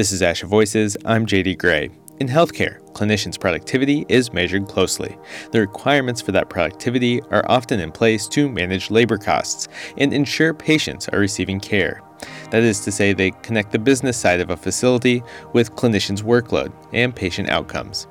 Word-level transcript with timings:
This 0.00 0.12
is 0.12 0.22
Asha 0.22 0.44
Voices. 0.44 0.96
I'm 1.04 1.26
JD 1.26 1.58
Gray. 1.58 1.90
In 2.20 2.26
healthcare, 2.26 2.80
clinicians' 2.92 3.38
productivity 3.38 4.06
is 4.08 4.32
measured 4.32 4.66
closely. 4.66 5.14
The 5.52 5.60
requirements 5.60 6.22
for 6.22 6.32
that 6.32 6.48
productivity 6.48 7.20
are 7.24 7.44
often 7.50 7.80
in 7.80 7.92
place 7.92 8.26
to 8.28 8.48
manage 8.48 8.90
labor 8.90 9.18
costs 9.18 9.68
and 9.98 10.14
ensure 10.14 10.54
patients 10.54 11.06
are 11.10 11.18
receiving 11.18 11.60
care. 11.60 12.00
That 12.50 12.62
is 12.62 12.80
to 12.86 12.90
say, 12.90 13.12
they 13.12 13.32
connect 13.42 13.72
the 13.72 13.78
business 13.78 14.16
side 14.16 14.40
of 14.40 14.48
a 14.48 14.56
facility 14.56 15.22
with 15.52 15.76
clinicians' 15.76 16.22
workload 16.22 16.72
and 16.94 17.14
patient 17.14 17.50
outcomes. 17.50 18.06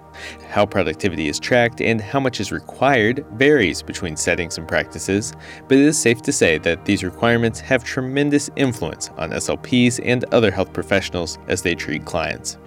How 0.49 0.65
productivity 0.65 1.27
is 1.27 1.39
tracked 1.39 1.81
and 1.81 2.01
how 2.01 2.19
much 2.19 2.39
is 2.39 2.51
required 2.51 3.25
varies 3.33 3.81
between 3.81 4.15
settings 4.15 4.57
and 4.57 4.67
practices, 4.67 5.33
but 5.67 5.77
it 5.77 5.83
is 5.83 5.97
safe 5.97 6.21
to 6.23 6.31
say 6.31 6.57
that 6.59 6.85
these 6.85 7.03
requirements 7.03 7.59
have 7.59 7.83
tremendous 7.83 8.49
influence 8.55 9.09
on 9.17 9.31
SLPs 9.31 9.99
and 10.03 10.25
other 10.33 10.51
health 10.51 10.73
professionals 10.73 11.37
as 11.47 11.61
they 11.61 11.75
treat 11.75 12.05
clients. 12.05 12.57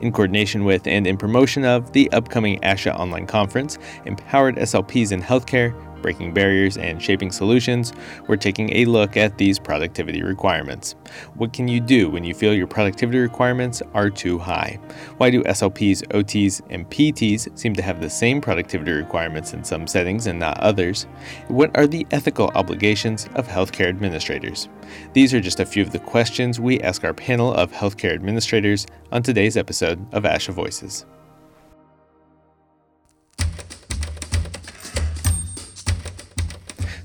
In 0.00 0.12
coordination 0.12 0.64
with 0.64 0.86
and 0.86 1.06
in 1.06 1.16
promotion 1.16 1.64
of 1.64 1.92
the 1.92 2.10
upcoming 2.12 2.60
ASHA 2.60 2.94
online 2.94 3.26
conference, 3.26 3.78
Empowered 4.04 4.56
SLPs 4.56 5.12
in 5.12 5.22
Healthcare 5.22 5.74
breaking 6.02 6.34
barriers 6.34 6.76
and 6.76 7.02
shaping 7.02 7.30
solutions, 7.30 7.92
we're 8.26 8.36
taking 8.36 8.74
a 8.76 8.84
look 8.84 9.16
at 9.16 9.38
these 9.38 9.58
productivity 9.58 10.22
requirements. 10.22 10.94
What 11.34 11.52
can 11.52 11.68
you 11.68 11.80
do 11.80 12.10
when 12.10 12.24
you 12.24 12.34
feel 12.34 12.54
your 12.54 12.66
productivity 12.66 13.18
requirements 13.18 13.82
are 13.94 14.10
too 14.10 14.38
high? 14.38 14.78
Why 15.18 15.30
do 15.30 15.42
SLPs, 15.44 16.06
OTs, 16.08 16.62
and 16.70 16.88
PTs 16.90 17.58
seem 17.58 17.74
to 17.74 17.82
have 17.82 18.00
the 18.00 18.10
same 18.10 18.40
productivity 18.40 18.92
requirements 18.92 19.52
in 19.52 19.64
some 19.64 19.86
settings 19.86 20.26
and 20.26 20.38
not 20.38 20.58
others? 20.60 21.06
What 21.48 21.76
are 21.76 21.86
the 21.86 22.06
ethical 22.10 22.48
obligations 22.54 23.28
of 23.34 23.48
healthcare 23.48 23.88
administrators? 23.88 24.68
These 25.12 25.34
are 25.34 25.40
just 25.40 25.60
a 25.60 25.66
few 25.66 25.82
of 25.82 25.92
the 25.92 25.98
questions 25.98 26.60
we 26.60 26.80
ask 26.80 27.04
our 27.04 27.14
panel 27.14 27.52
of 27.52 27.72
healthcare 27.72 28.14
administrators 28.14 28.86
on 29.12 29.22
today's 29.22 29.56
episode 29.56 30.06
of 30.14 30.24
ASHA 30.24 30.54
Voices. 30.54 31.04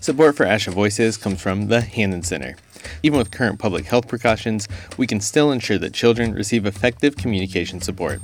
Support 0.03 0.35
for 0.35 0.45
ASHA 0.45 0.73
Voices 0.73 1.15
comes 1.15 1.41
from 1.41 1.67
the 1.67 1.79
Hanen 1.79 2.25
Center. 2.25 2.57
Even 3.03 3.17
with 3.17 3.31
current 3.31 3.57
public 3.57 3.85
health 3.85 4.09
precautions, 4.09 4.67
we 4.97 5.07
can 5.07 5.21
still 5.21 5.49
ensure 5.49 5.77
that 5.77 5.93
children 5.93 6.33
receive 6.33 6.65
effective 6.65 7.15
communication 7.15 7.79
support. 7.79 8.19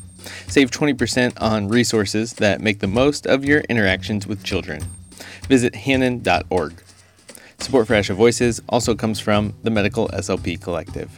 Save 0.49 0.71
20% 0.71 1.41
on 1.41 1.69
resources 1.69 2.33
that 2.33 2.59
make 2.59 2.79
the 2.79 2.87
most 2.87 3.25
of 3.25 3.45
your 3.45 3.61
interactions 3.69 4.27
with 4.27 4.43
children. 4.43 4.83
Visit 5.47 5.71
hanen.org. 5.71 6.83
Support 7.59 7.87
for 7.87 7.93
ASHA 7.93 8.15
Voices 8.15 8.61
also 8.67 8.93
comes 8.93 9.21
from 9.21 9.53
the 9.63 9.71
Medical 9.71 10.09
SLP 10.09 10.61
Collective 10.61 11.17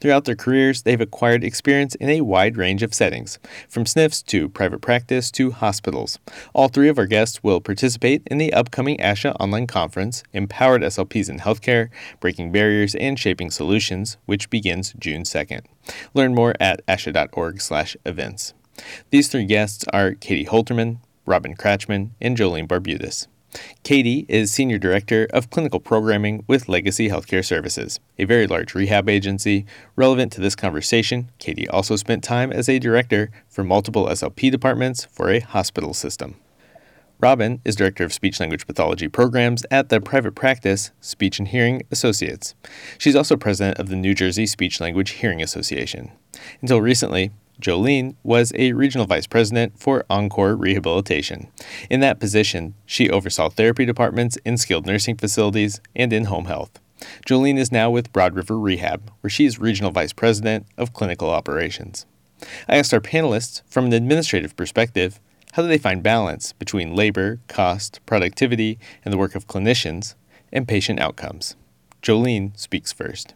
Throughout 0.00 0.24
their 0.24 0.34
careers, 0.34 0.82
they've 0.82 0.98
acquired 0.98 1.44
experience 1.44 1.94
in 1.96 2.08
a 2.08 2.22
wide 2.22 2.56
range 2.56 2.82
of 2.82 2.94
settings, 2.94 3.38
from 3.68 3.84
SNFs 3.84 4.24
to 4.26 4.48
private 4.48 4.80
practice 4.80 5.30
to 5.32 5.50
hospitals. 5.50 6.18
All 6.54 6.68
three 6.68 6.88
of 6.88 6.98
our 6.98 7.04
guests 7.04 7.42
will 7.42 7.60
participate 7.60 8.22
in 8.26 8.38
the 8.38 8.54
upcoming 8.54 8.96
ASHA 8.96 9.36
online 9.38 9.66
conference, 9.66 10.22
Empowered 10.32 10.80
SLPs 10.80 11.28
in 11.28 11.40
Healthcare 11.40 11.90
Breaking 12.18 12.50
Barriers 12.50 12.94
and 12.94 13.18
Shaping 13.18 13.50
Solutions, 13.50 14.16
which 14.24 14.48
begins 14.48 14.94
June 14.98 15.24
2nd. 15.24 15.66
Learn 16.14 16.34
more 16.34 16.54
at 16.58 16.84
asha.org/slash 16.86 17.94
events. 18.06 18.54
These 19.10 19.28
three 19.28 19.44
guests 19.44 19.84
are 19.92 20.14
Katie 20.14 20.46
Holterman, 20.46 20.96
Robin 21.26 21.54
Kratchman, 21.54 22.12
and 22.22 22.38
Jolene 22.38 22.66
Barbudas. 22.66 23.26
Katie 23.82 24.26
is 24.28 24.52
Senior 24.52 24.78
Director 24.78 25.26
of 25.32 25.50
Clinical 25.50 25.80
Programming 25.80 26.44
with 26.46 26.68
Legacy 26.68 27.08
Healthcare 27.08 27.44
Services, 27.44 28.00
a 28.18 28.24
very 28.24 28.46
large 28.46 28.74
rehab 28.74 29.08
agency. 29.08 29.64
Relevant 29.94 30.32
to 30.32 30.40
this 30.40 30.56
conversation, 30.56 31.30
Katie 31.38 31.68
also 31.68 31.96
spent 31.96 32.24
time 32.24 32.52
as 32.52 32.68
a 32.68 32.78
director 32.78 33.30
for 33.48 33.62
multiple 33.64 34.06
SLP 34.06 34.50
departments 34.50 35.04
for 35.04 35.30
a 35.30 35.40
hospital 35.40 35.94
system. 35.94 36.36
Robin 37.18 37.62
is 37.64 37.76
Director 37.76 38.04
of 38.04 38.12
Speech 38.12 38.40
Language 38.40 38.66
Pathology 38.66 39.08
Programs 39.08 39.64
at 39.70 39.88
the 39.88 40.00
private 40.00 40.34
practice 40.34 40.90
Speech 41.00 41.38
and 41.38 41.48
Hearing 41.48 41.82
Associates. 41.90 42.54
She's 42.98 43.16
also 43.16 43.36
president 43.36 43.78
of 43.78 43.88
the 43.88 43.96
New 43.96 44.14
Jersey 44.14 44.44
Speech 44.44 44.80
Language 44.80 45.10
Hearing 45.10 45.40
Association. 45.40 46.12
Until 46.60 46.82
recently, 46.82 47.30
Jolene 47.60 48.16
was 48.22 48.52
a 48.54 48.72
regional 48.72 49.06
vice 49.06 49.26
president 49.26 49.78
for 49.78 50.04
Encore 50.10 50.54
Rehabilitation. 50.54 51.48
In 51.88 52.00
that 52.00 52.20
position, 52.20 52.74
she 52.84 53.08
oversaw 53.08 53.48
therapy 53.48 53.84
departments 53.84 54.36
in 54.44 54.58
skilled 54.58 54.86
nursing 54.86 55.16
facilities 55.16 55.80
and 55.94 56.12
in 56.12 56.26
home 56.26 56.46
health. 56.46 56.78
Jolene 57.26 57.58
is 57.58 57.72
now 57.72 57.90
with 57.90 58.12
Broad 58.12 58.34
River 58.34 58.58
Rehab, 58.58 59.10
where 59.20 59.30
she 59.30 59.46
is 59.46 59.58
regional 59.58 59.90
vice 59.90 60.12
president 60.12 60.66
of 60.76 60.92
clinical 60.92 61.30
operations. 61.30 62.04
I 62.68 62.76
asked 62.76 62.92
our 62.92 63.00
panelists, 63.00 63.62
from 63.66 63.86
an 63.86 63.92
administrative 63.92 64.56
perspective, 64.56 65.20
how 65.52 65.62
do 65.62 65.68
they 65.68 65.78
find 65.78 66.02
balance 66.02 66.52
between 66.52 66.94
labor, 66.94 67.40
cost, 67.48 68.00
productivity, 68.04 68.78
and 69.04 69.12
the 69.12 69.18
work 69.18 69.34
of 69.34 69.46
clinicians, 69.46 70.14
and 70.52 70.68
patient 70.68 71.00
outcomes? 71.00 71.56
Jolene 72.02 72.58
speaks 72.58 72.92
first. 72.92 73.34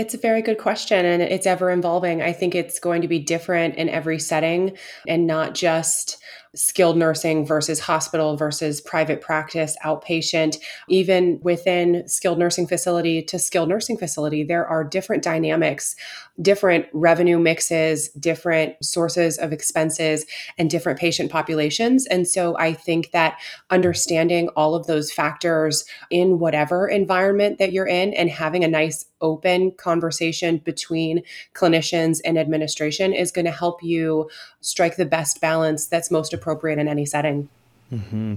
It's 0.00 0.14
a 0.14 0.18
very 0.18 0.40
good 0.40 0.56
question 0.56 1.04
and 1.04 1.20
it's 1.20 1.46
ever 1.46 1.70
evolving. 1.70 2.22
I 2.22 2.32
think 2.32 2.54
it's 2.54 2.80
going 2.80 3.02
to 3.02 3.08
be 3.08 3.18
different 3.18 3.74
in 3.74 3.90
every 3.90 4.18
setting 4.18 4.78
and 5.06 5.26
not 5.26 5.52
just 5.54 6.16
skilled 6.54 6.96
nursing 6.96 7.44
versus 7.44 7.80
hospital 7.80 8.34
versus 8.34 8.80
private 8.80 9.20
practice, 9.20 9.76
outpatient, 9.84 10.56
even 10.88 11.38
within 11.42 12.08
skilled 12.08 12.38
nursing 12.38 12.66
facility 12.66 13.20
to 13.24 13.38
skilled 13.38 13.68
nursing 13.68 13.98
facility, 13.98 14.42
there 14.42 14.66
are 14.66 14.84
different 14.84 15.22
dynamics, 15.22 15.94
different 16.40 16.86
revenue 16.92 17.38
mixes, 17.38 18.08
different 18.10 18.74
sources 18.84 19.38
of 19.38 19.52
expenses, 19.52 20.24
and 20.58 20.70
different 20.70 20.98
patient 20.98 21.30
populations. 21.30 22.06
And 22.06 22.26
so 22.26 22.56
I 22.58 22.72
think 22.72 23.10
that 23.10 23.38
understanding 23.70 24.48
all 24.56 24.74
of 24.74 24.86
those 24.86 25.12
factors 25.12 25.84
in 26.10 26.38
whatever 26.38 26.88
environment 26.88 27.58
that 27.58 27.72
you're 27.72 27.86
in 27.86 28.14
and 28.14 28.30
having 28.30 28.64
a 28.64 28.68
nice 28.68 29.06
open 29.20 29.72
conversation 29.72 30.58
between 30.58 31.22
clinicians 31.54 32.20
and 32.24 32.38
administration 32.38 33.12
is 33.12 33.32
going 33.32 33.44
to 33.44 33.50
help 33.50 33.82
you 33.82 34.30
strike 34.60 34.96
the 34.96 35.04
best 35.04 35.40
balance 35.40 35.86
that's 35.86 36.10
most 36.10 36.32
appropriate 36.32 36.78
in 36.78 36.88
any 36.88 37.04
setting. 37.06 37.48
Mm-hmm. 37.92 38.36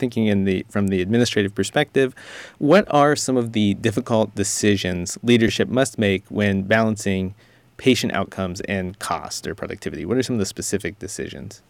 Thinking 0.00 0.26
in 0.26 0.44
the 0.44 0.64
from 0.70 0.88
the 0.88 1.02
administrative 1.02 1.54
perspective, 1.54 2.14
what 2.58 2.86
are 2.90 3.14
some 3.14 3.36
of 3.36 3.52
the 3.52 3.74
difficult 3.74 4.34
decisions 4.34 5.18
leadership 5.22 5.68
must 5.68 5.98
make 5.98 6.24
when 6.28 6.62
balancing 6.62 7.34
patient 7.76 8.12
outcomes 8.14 8.62
and 8.62 8.98
cost 8.98 9.46
or 9.46 9.54
productivity? 9.54 10.06
What 10.06 10.16
are 10.16 10.22
some 10.22 10.34
of 10.34 10.40
the 10.40 10.46
specific 10.46 10.98
decisions? 10.98 11.62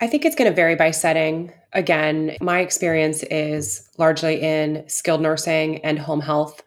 I 0.00 0.08
think 0.08 0.24
it's 0.24 0.34
going 0.34 0.50
to 0.50 0.54
vary 0.54 0.74
by 0.74 0.90
setting. 0.90 1.52
Again, 1.72 2.36
my 2.40 2.58
experience 2.58 3.22
is 3.22 3.88
largely 3.98 4.42
in 4.42 4.84
skilled 4.88 5.22
nursing 5.22 5.78
and 5.84 5.98
home 5.98 6.20
health. 6.20 6.62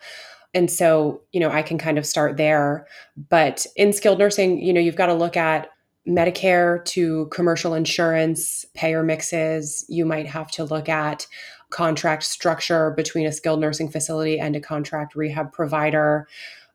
And 0.53 0.71
so, 0.71 1.21
you 1.33 1.39
know, 1.39 1.51
I 1.51 1.61
can 1.61 1.77
kind 1.77 1.97
of 1.97 2.05
start 2.05 2.37
there. 2.37 2.87
But 3.29 3.65
in 3.75 3.91
skilled 3.91 4.19
nursing, 4.19 4.61
you 4.61 4.71
know, 4.71 4.79
you've 4.79 4.95
got 4.95 5.07
to 5.07 5.13
look 5.13 5.35
at 5.35 5.67
Medicare 6.07 6.83
to 6.85 7.27
commercial 7.27 7.73
insurance, 7.73 8.65
payer 8.73 9.03
mixes. 9.03 9.85
You 9.89 10.05
might 10.05 10.27
have 10.27 10.49
to 10.51 10.63
look 10.63 10.87
at 10.87 11.27
contract 11.69 12.23
structure 12.23 12.91
between 12.91 13.25
a 13.25 13.31
skilled 13.31 13.59
nursing 13.59 13.89
facility 13.89 14.39
and 14.39 14.55
a 14.55 14.61
contract 14.61 15.15
rehab 15.15 15.51
provider 15.51 16.27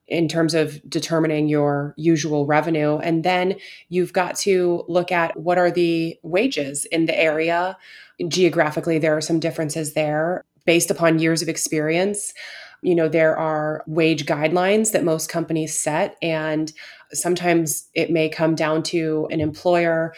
in 0.06 0.29
terms 0.29 0.53
of 0.53 0.79
determining 0.91 1.49
your 1.49 1.95
usual 1.97 2.45
revenue. 2.45 2.99
And 2.99 3.25
then 3.25 3.56
you've 3.89 4.12
got 4.12 4.37
to 4.41 4.85
look 4.89 5.11
at 5.11 5.39
what 5.41 5.56
are 5.56 5.71
the 5.71 6.19
wages 6.23 6.85
in 6.87 7.06
the 7.06 7.19
area. 7.19 7.79
Geographically, 8.29 8.99
there 8.99 9.17
are 9.17 9.23
some 9.23 9.41
differences 9.41 9.95
there 9.95 10.45
based 10.67 10.91
upon 10.91 11.19
years 11.19 11.41
of 11.41 11.49
experience. 11.49 12.35
You 12.82 12.94
know, 12.94 13.08
there 13.08 13.37
are 13.37 13.82
wage 13.87 14.26
guidelines 14.26 14.93
that 14.93 15.05
most 15.05 15.29
companies 15.29 15.79
set, 15.79 16.17
and 16.20 16.73
sometimes 17.12 17.88
it 17.94 18.11
may 18.11 18.29
come 18.29 18.55
down 18.55 18.82
to 18.84 19.29
an 19.31 19.40
employer 19.40 20.14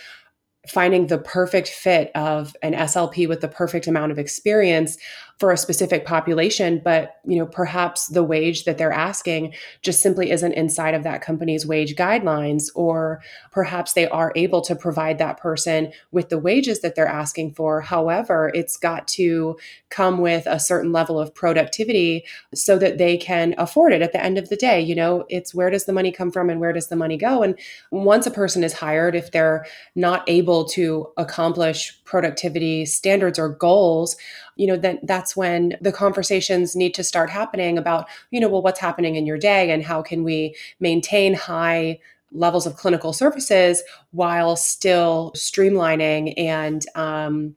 finding 0.66 1.06
the 1.06 1.18
perfect 1.18 1.68
fit 1.68 2.10
of 2.14 2.56
an 2.62 2.72
SLP 2.72 3.28
with 3.28 3.40
the 3.40 3.48
perfect 3.48 3.86
amount 3.86 4.12
of 4.12 4.18
experience 4.18 4.96
for 5.38 5.52
a 5.52 5.56
specific 5.56 6.04
population 6.04 6.80
but 6.84 7.16
you 7.24 7.36
know 7.36 7.46
perhaps 7.46 8.08
the 8.08 8.22
wage 8.22 8.64
that 8.64 8.78
they're 8.78 8.92
asking 8.92 9.52
just 9.82 10.00
simply 10.00 10.30
isn't 10.30 10.52
inside 10.52 10.94
of 10.94 11.02
that 11.02 11.22
company's 11.22 11.66
wage 11.66 11.96
guidelines 11.96 12.68
or 12.74 13.20
perhaps 13.50 13.92
they 13.92 14.08
are 14.08 14.32
able 14.36 14.60
to 14.60 14.74
provide 14.74 15.18
that 15.18 15.38
person 15.38 15.92
with 16.12 16.28
the 16.28 16.38
wages 16.38 16.80
that 16.80 16.94
they're 16.94 17.06
asking 17.06 17.52
for. 17.52 17.80
However 17.80 18.50
it's 18.54 18.76
got 18.76 19.08
to 19.08 19.56
come 19.90 20.18
with 20.18 20.46
a 20.46 20.60
certain 20.60 20.92
level 20.92 21.18
of 21.18 21.34
productivity 21.34 22.24
so 22.54 22.78
that 22.78 22.98
they 22.98 23.16
can 23.16 23.54
afford 23.58 23.92
it 23.92 24.02
at 24.02 24.12
the 24.12 24.22
end 24.22 24.38
of 24.38 24.48
the 24.48 24.56
day. 24.56 24.80
You 24.80 24.94
know 24.94 25.24
it's 25.28 25.54
where 25.54 25.70
does 25.70 25.84
the 25.84 25.92
money 25.92 26.12
come 26.12 26.30
from 26.30 26.50
and 26.50 26.60
where 26.60 26.72
does 26.72 26.88
the 26.88 26.96
money 26.96 27.16
go? 27.16 27.42
And 27.42 27.58
once 27.90 28.26
a 28.26 28.30
person 28.30 28.64
is 28.64 28.72
hired 28.72 29.14
if 29.14 29.30
they're 29.30 29.66
not 29.94 30.24
able 30.28 30.64
to 30.66 31.08
accomplish 31.16 32.02
productivity 32.04 32.84
standards 32.84 33.38
or 33.38 33.48
goals 33.48 34.16
you 34.56 34.66
know 34.66 34.76
then 34.76 34.98
that's 35.02 35.36
when 35.36 35.76
the 35.80 35.92
conversations 35.92 36.76
need 36.76 36.94
to 36.94 37.04
start 37.04 37.30
happening 37.30 37.78
about 37.78 38.06
you 38.30 38.40
know 38.40 38.48
well 38.48 38.62
what's 38.62 38.80
happening 38.80 39.16
in 39.16 39.26
your 39.26 39.38
day 39.38 39.70
and 39.70 39.84
how 39.84 40.02
can 40.02 40.24
we 40.24 40.54
maintain 40.80 41.34
high 41.34 41.98
levels 42.32 42.66
of 42.66 42.76
clinical 42.76 43.12
services 43.12 43.82
while 44.10 44.56
still 44.56 45.32
streamlining 45.36 46.34
and 46.36 46.84
um, 46.96 47.54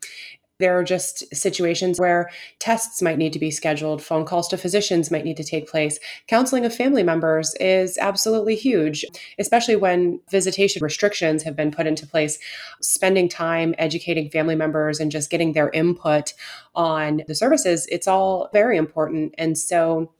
there 0.60 0.78
are 0.78 0.84
just 0.84 1.24
situations 1.36 2.00
where 2.00 2.30
tests 2.60 3.02
might 3.02 3.18
need 3.18 3.34
to 3.34 3.40
be 3.40 3.52
scheduled, 3.52 4.02
phone 4.02 4.26
calls 4.26 4.48
to 4.48 4.58
physicians 4.58 5.12
might 5.12 5.26
need 5.26 5.38
to 5.38 5.44
take 5.44 5.70
place. 5.70 6.00
Counseling 6.28 6.66
of 6.66 6.74
family 6.74 7.04
members 7.04 7.54
is 7.60 7.98
absolutely 8.00 8.56
huge, 8.56 9.06
especially 9.38 9.76
when 9.76 10.20
visitation 10.32 10.84
restrictions 10.84 11.44
have 11.44 11.56
been 11.56 11.72
put 11.72 11.86
into 11.86 12.08
place. 12.08 12.40
Spending 12.82 13.30
time 13.30 13.76
educating 13.78 14.30
family 14.30 14.56
members 14.56 15.00
and 15.00 15.12
just 15.12 15.30
getting 15.30 15.54
their 15.54 15.70
input 15.70 16.34
on 16.74 17.22
the 17.28 17.36
services, 17.36 17.86
it's 17.92 18.08
all 18.08 18.50
very 18.52 18.78
important. 18.78 19.36
And 19.38 19.58
so, 19.58 20.12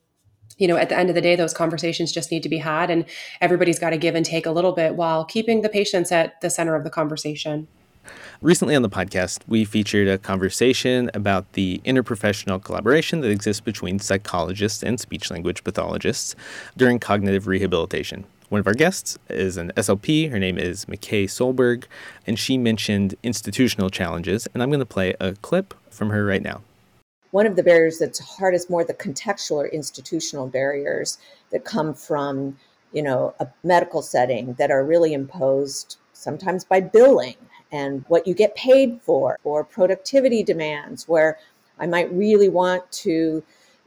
you 0.56 0.68
know, 0.68 0.76
at 0.76 0.88
the 0.88 0.96
end 0.96 1.08
of 1.08 1.14
the 1.14 1.20
day, 1.20 1.36
those 1.36 1.54
conversations 1.54 2.12
just 2.12 2.30
need 2.30 2.42
to 2.42 2.48
be 2.48 2.58
had, 2.58 2.90
and 2.90 3.04
everybody's 3.40 3.78
got 3.78 3.90
to 3.90 3.98
give 3.98 4.14
and 4.14 4.26
take 4.26 4.46
a 4.46 4.50
little 4.50 4.72
bit 4.72 4.94
while 4.94 5.24
keeping 5.24 5.62
the 5.62 5.68
patients 5.68 6.12
at 6.12 6.40
the 6.40 6.50
center 6.50 6.74
of 6.74 6.84
the 6.84 6.90
conversation. 6.90 7.68
Recently 8.40 8.76
on 8.76 8.82
the 8.82 8.88
podcast, 8.88 9.40
we 9.48 9.64
featured 9.64 10.06
a 10.06 10.16
conversation 10.16 11.10
about 11.12 11.54
the 11.54 11.80
interprofessional 11.84 12.62
collaboration 12.62 13.20
that 13.22 13.32
exists 13.32 13.60
between 13.60 13.98
psychologists 13.98 14.84
and 14.84 15.00
speech 15.00 15.28
language 15.28 15.64
pathologists 15.64 16.36
during 16.76 17.00
cognitive 17.00 17.48
rehabilitation. 17.48 18.24
One 18.48 18.60
of 18.60 18.68
our 18.68 18.74
guests 18.74 19.18
is 19.28 19.56
an 19.56 19.72
SLP. 19.76 20.30
Her 20.30 20.38
name 20.38 20.56
is 20.56 20.84
McKay 20.84 21.24
Sohlberg, 21.24 21.86
and 22.28 22.38
she 22.38 22.56
mentioned 22.56 23.16
institutional 23.24 23.90
challenges. 23.90 24.46
And 24.54 24.62
I'm 24.62 24.70
going 24.70 24.78
to 24.78 24.86
play 24.86 25.16
a 25.18 25.32
clip 25.32 25.74
from 25.90 26.10
her 26.10 26.24
right 26.24 26.40
now. 26.40 26.62
One 27.32 27.44
of 27.44 27.56
the 27.56 27.64
barriers 27.64 27.98
that's 27.98 28.20
hard 28.20 28.54
is 28.54 28.70
more 28.70 28.84
the 28.84 28.94
contextual 28.94 29.56
or 29.56 29.66
institutional 29.66 30.46
barriers 30.46 31.18
that 31.50 31.64
come 31.64 31.92
from, 31.92 32.56
you 32.92 33.02
know, 33.02 33.34
a 33.40 33.48
medical 33.64 34.00
setting 34.00 34.54
that 34.60 34.70
are 34.70 34.84
really 34.84 35.12
imposed 35.12 35.96
sometimes 36.12 36.62
by 36.64 36.80
billing 36.80 37.34
and 37.70 38.04
what 38.08 38.26
you 38.26 38.34
get 38.34 38.54
paid 38.56 39.00
for, 39.02 39.38
or 39.44 39.64
productivity 39.64 40.42
demands, 40.42 41.06
where 41.06 41.38
I 41.78 41.86
might 41.86 42.12
really 42.12 42.48
want 42.48 42.90
to 42.92 43.42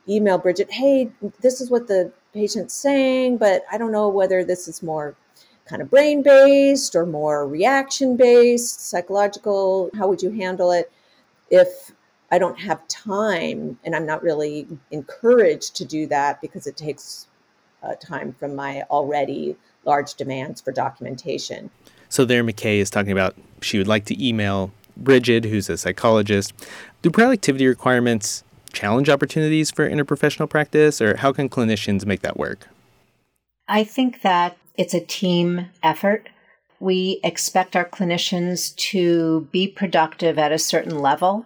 email 0.08 0.38
Bridget, 0.38 0.72
hey, 0.72 1.12
this 1.42 1.62
is 1.62 1.70
what 1.70 1.88
the 1.88 2.12
patient's 2.34 2.74
saying, 2.74 3.38
but 3.38 3.64
I 3.72 3.78
don't 3.78 3.92
know 3.92 4.10
whether 4.10 4.44
this 4.44 4.68
is 4.68 4.82
more 4.82 5.16
kind 5.66 5.82
of 5.82 5.90
brain 5.90 6.22
based 6.22 6.96
or 6.96 7.06
more 7.06 7.48
reaction 7.48 8.18
based, 8.18 8.90
psychological. 8.90 9.90
How 9.96 10.08
would 10.08 10.22
you 10.22 10.32
handle 10.32 10.72
it 10.72 10.92
if 11.50 11.92
I 12.32 12.40
don't 12.40 12.60
have 12.60 12.86
time 12.88 13.78
and 13.84 13.96
I'm 13.96 14.06
not 14.06 14.24
really 14.24 14.68
encouraged 14.92 15.76
to 15.78 15.86
do 15.86 16.08
that 16.08 16.42
because 16.42 16.68
it 16.68 16.78
takes 16.78 17.28
uh, 17.84 17.96
time 17.96 18.34
from 18.34 18.56
my 18.56 18.84
already 18.90 19.56
large 19.86 20.16
demands 20.16 20.62
for 20.62 20.72
documentation? 20.72 21.70
So 22.10 22.26
there, 22.26 22.44
McKay 22.44 22.78
is 22.78 22.90
talking 22.90 23.12
about 23.12 23.36
she 23.62 23.78
would 23.78 23.88
like 23.88 24.06
to 24.06 24.26
email 24.28 24.72
Bridget, 24.98 25.46
who's 25.46 25.70
a 25.70 25.78
psychologist. 25.78 26.54
Do 27.02 27.10
productivity 27.10 27.68
requirements 27.68 28.44
challenge 28.74 29.10
opportunities 29.10 29.72
for 29.72 29.90
interprofessional 29.90 30.50
practice, 30.50 31.02
or 31.02 31.18
how 31.18 31.34
can 31.34 31.50
clinicians 31.50 32.06
make 32.06 32.22
that 32.22 32.38
work? 32.38 32.68
I 33.68 33.84
think 33.84 34.22
that 34.22 34.58
it's 34.78 34.94
a 34.94 35.00
team 35.00 35.68
effort. 35.84 36.30
We 36.80 37.20
expect 37.24 37.76
our 37.76 37.86
clinicians 37.86 38.76
to 38.76 39.48
be 39.52 39.68
productive 39.68 40.40
at 40.40 40.52
a 40.52 40.60
certain 40.60 41.00
level, 41.00 41.46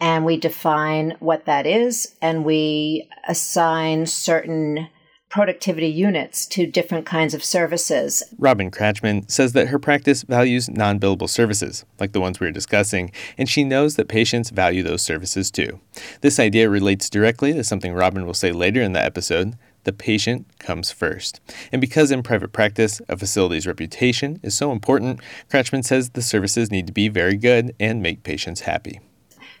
and 0.00 0.24
we 0.24 0.36
define 0.36 1.16
what 1.18 1.46
that 1.46 1.66
is, 1.66 2.14
and 2.20 2.44
we 2.44 3.08
assign 3.26 4.06
certain 4.06 4.88
productivity 5.28 5.88
units 5.88 6.46
to 6.46 6.66
different 6.66 7.04
kinds 7.04 7.34
of 7.34 7.44
services. 7.44 8.22
Robin 8.38 8.70
Kratchman 8.70 9.30
says 9.30 9.52
that 9.52 9.68
her 9.68 9.78
practice 9.78 10.22
values 10.22 10.68
non 10.68 11.00
billable 11.00 11.28
services, 11.28 11.84
like 11.98 12.12
the 12.12 12.20
ones 12.20 12.40
we 12.40 12.46
are 12.46 12.52
discussing, 12.52 13.10
and 13.36 13.48
she 13.48 13.64
knows 13.64 13.96
that 13.96 14.08
patients 14.08 14.50
value 14.50 14.82
those 14.82 15.02
services 15.02 15.50
too. 15.50 15.80
This 16.20 16.38
idea 16.38 16.70
relates 16.70 17.10
directly 17.10 17.52
to 17.52 17.64
something 17.64 17.92
Robin 17.92 18.26
will 18.26 18.34
say 18.34 18.52
later 18.52 18.80
in 18.80 18.92
the 18.92 19.02
episode. 19.02 19.56
The 19.84 19.92
patient 19.92 20.46
comes 20.58 20.90
first. 20.90 21.40
And 21.70 21.80
because 21.80 22.10
in 22.10 22.24
private 22.24 22.52
practice, 22.52 23.00
a 23.08 23.16
facility's 23.16 23.68
reputation 23.68 24.40
is 24.42 24.56
so 24.56 24.72
important, 24.72 25.20
Kratchman 25.48 25.84
says 25.84 26.10
the 26.10 26.22
services 26.22 26.72
need 26.72 26.88
to 26.88 26.92
be 26.92 27.08
very 27.08 27.36
good 27.36 27.72
and 27.78 28.02
make 28.02 28.24
patients 28.24 28.62
happy. 28.62 29.00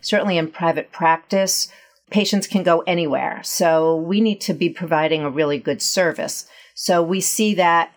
Certainly 0.00 0.36
in 0.38 0.50
private 0.50 0.90
practice, 0.90 1.68
patients 2.10 2.46
can 2.46 2.62
go 2.62 2.82
anywhere. 2.86 3.40
So 3.42 3.96
we 3.96 4.20
need 4.20 4.40
to 4.42 4.54
be 4.54 4.68
providing 4.68 5.22
a 5.22 5.30
really 5.30 5.58
good 5.58 5.82
service. 5.82 6.46
So 6.74 7.02
we 7.02 7.20
see 7.20 7.54
that 7.54 7.92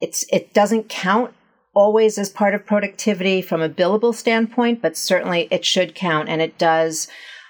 it's 0.00 0.24
it 0.32 0.52
doesn't 0.52 0.88
count 0.88 1.34
always 1.74 2.18
as 2.18 2.30
part 2.30 2.54
of 2.54 2.66
productivity 2.66 3.42
from 3.42 3.60
a 3.60 3.68
billable 3.68 4.14
standpoint, 4.14 4.80
but 4.80 4.96
certainly 4.96 5.48
it 5.50 5.64
should 5.64 5.94
count 5.94 6.28
and 6.28 6.40
it 6.40 6.56
does 6.58 7.08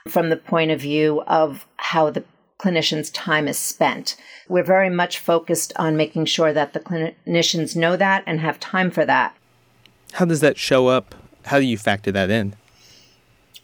from 0.08 0.30
the 0.30 0.36
point 0.36 0.70
of 0.70 0.80
view 0.80 1.22
of 1.26 1.66
how 1.76 2.10
the 2.10 2.24
clinician's 2.58 3.10
time 3.10 3.46
is 3.48 3.58
spent. 3.58 4.16
We're 4.48 4.62
very 4.62 4.90
much 4.90 5.18
focused 5.18 5.72
on 5.76 5.96
making 5.96 6.26
sure 6.26 6.52
that 6.52 6.72
the 6.72 6.80
clinicians 6.80 7.76
know 7.76 7.96
that 7.96 8.22
and 8.26 8.40
have 8.40 8.60
time 8.60 8.90
for 8.90 9.04
that. 9.04 9.36
How 10.12 10.24
does 10.24 10.40
that 10.40 10.56
show 10.56 10.86
up? 10.88 11.14
How 11.46 11.58
do 11.58 11.66
you 11.66 11.76
factor 11.76 12.12
that 12.12 12.30
in? 12.30 12.54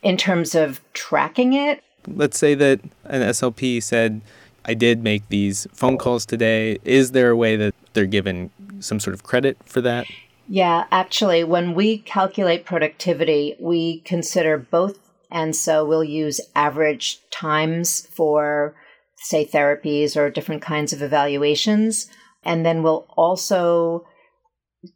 In 0.02 0.16
terms 0.16 0.54
of 0.54 0.80
tracking 0.92 1.52
it, 1.52 1.82
let's 2.06 2.38
say 2.38 2.54
that 2.54 2.80
an 3.04 3.22
SLP 3.22 3.82
said, 3.82 4.20
I 4.64 4.74
did 4.74 5.02
make 5.02 5.28
these 5.28 5.66
phone 5.72 5.98
calls 5.98 6.26
today. 6.26 6.78
Is 6.84 7.12
there 7.12 7.30
a 7.30 7.36
way 7.36 7.56
that 7.56 7.74
they're 7.92 8.06
given 8.06 8.50
some 8.80 9.00
sort 9.00 9.14
of 9.14 9.22
credit 9.22 9.56
for 9.64 9.80
that? 9.80 10.06
Yeah, 10.48 10.86
actually, 10.90 11.44
when 11.44 11.74
we 11.74 11.98
calculate 11.98 12.64
productivity, 12.64 13.56
we 13.60 14.00
consider 14.00 14.58
both. 14.58 14.98
And 15.30 15.54
so 15.54 15.84
we'll 15.84 16.04
use 16.04 16.40
average 16.56 17.20
times 17.30 18.06
for, 18.08 18.74
say, 19.16 19.46
therapies 19.46 20.16
or 20.16 20.28
different 20.28 20.60
kinds 20.60 20.92
of 20.92 21.02
evaluations. 21.02 22.08
And 22.42 22.66
then 22.66 22.82
we'll 22.82 23.06
also 23.16 24.06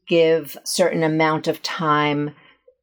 give 0.09 0.57
certain 0.64 1.02
amount 1.02 1.47
of 1.47 1.62
time 1.62 2.35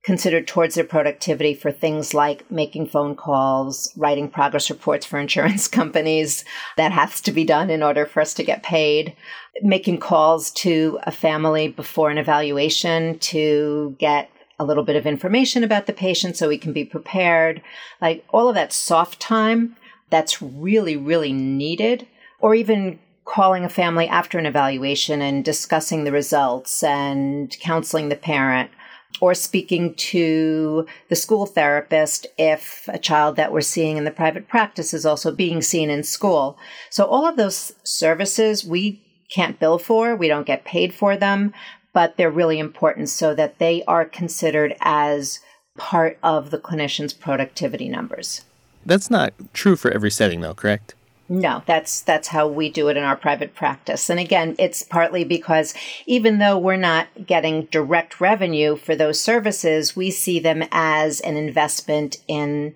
considered 0.04 0.48
towards 0.48 0.76
their 0.76 0.84
productivity 0.84 1.54
for 1.54 1.72
things 1.72 2.14
like 2.14 2.50
making 2.50 2.88
phone 2.88 3.16
calls, 3.16 3.92
writing 3.96 4.30
progress 4.30 4.70
reports 4.70 5.06
for 5.06 5.20
insurance 5.20 5.68
companies. 5.68 6.44
That 6.78 6.92
has 6.92 7.22
to 7.22 7.32
be 7.32 7.44
done 7.44 7.70
in 7.70 7.84
order 7.84 8.06
for 8.06 8.22
us 8.22 8.34
to 8.36 8.44
get 8.44 8.64
paid. 8.64 9.16
Making 9.62 10.00
calls 10.00 10.52
to 10.52 11.00
a 11.04 11.12
family 11.12 11.68
before 11.68 12.10
an 12.10 12.18
evaluation 12.18 13.20
to 13.20 13.96
get 14.00 14.30
a 14.60 14.66
little 14.66 14.84
bit 14.84 14.96
of 14.96 15.08
information 15.08 15.64
about 15.64 15.88
the 15.88 15.94
patient 15.94 16.38
so 16.38 16.48
we 16.48 16.58
can 16.58 16.74
be 16.74 16.86
prepared. 16.86 17.62
Like 18.00 18.24
all 18.30 18.48
of 18.48 18.56
that 18.56 18.74
soft 18.74 19.20
time 19.20 19.76
that's 20.10 20.42
really, 20.42 20.98
really 20.98 21.34
needed. 21.34 22.08
Or 22.40 22.54
even 22.56 23.00
calling 23.26 23.64
a 23.64 23.70
family 23.70 24.08
after 24.08 24.38
an 24.38 24.46
evaluation 24.46 25.22
and 25.22 25.46
discussing 25.46 26.04
the 26.04 26.12
results 26.12 26.84
and 26.84 27.56
counseling 27.60 28.10
the 28.10 28.16
parent 28.16 28.72
or 29.20 29.34
speaking 29.34 29.94
to 29.96 30.88
the 31.10 31.16
school 31.16 31.46
therapist 31.46 32.26
if 32.38 32.88
a 32.88 32.98
child 32.98 33.36
that 33.36 33.52
we're 33.52 33.62
seeing 33.62 33.98
in 33.98 34.04
the 34.04 34.12
private 34.12 34.48
practice 34.48 34.94
is 34.94 35.06
also 35.06 35.32
being 35.32 35.62
seen 35.62 35.90
in 35.90 36.04
school. 36.04 36.58
So 36.90 37.06
all 37.06 37.28
of 37.28 37.38
those 37.38 37.74
services 37.84 38.66
we 38.66 39.02
can't 39.30 39.60
bill 39.60 39.78
for, 39.78 40.16
we 40.16 40.28
don't 40.28 40.48
get 40.48 40.66
paid 40.66 40.94
for 40.94 41.16
them, 41.18 41.54
but 41.94 42.18
they're 42.18 42.32
really 42.32 42.60
important 42.60 43.10
so 43.10 43.36
that 43.36 43.60
they 43.60 43.84
are 43.86 44.06
considered 44.06 44.76
as 44.82 45.40
part 45.78 46.18
of 46.24 46.52
the 46.52 46.60
clinician's 46.60 47.14
productivity 47.14 47.90
numbers. 47.90 48.44
That's 48.86 49.10
not 49.10 49.34
true 49.54 49.76
for 49.76 49.92
every 49.92 50.12
setting 50.12 50.42
though, 50.42 50.54
correct? 50.54 50.96
No, 51.34 51.64
that's 51.66 52.02
that's 52.02 52.28
how 52.28 52.46
we 52.46 52.70
do 52.70 52.90
it 52.90 52.98
in 52.98 53.06
our 53.06 53.16
private 53.16 53.56
practice. 53.56 54.10
And 54.10 54.20
again, 54.20 54.54
it's 54.60 54.84
partly 54.84 55.24
because 55.24 55.74
even 56.06 56.40
though 56.40 56.58
we're 56.58 56.76
not 56.76 57.08
getting 57.26 57.70
direct 57.72 58.20
revenue 58.20 58.76
for 58.76 58.98
those 58.98 59.18
services, 59.18 59.96
we 59.96 60.12
see 60.12 60.42
them 60.42 60.62
as 60.74 61.22
an 61.22 61.38
investment 61.38 62.18
in 62.28 62.76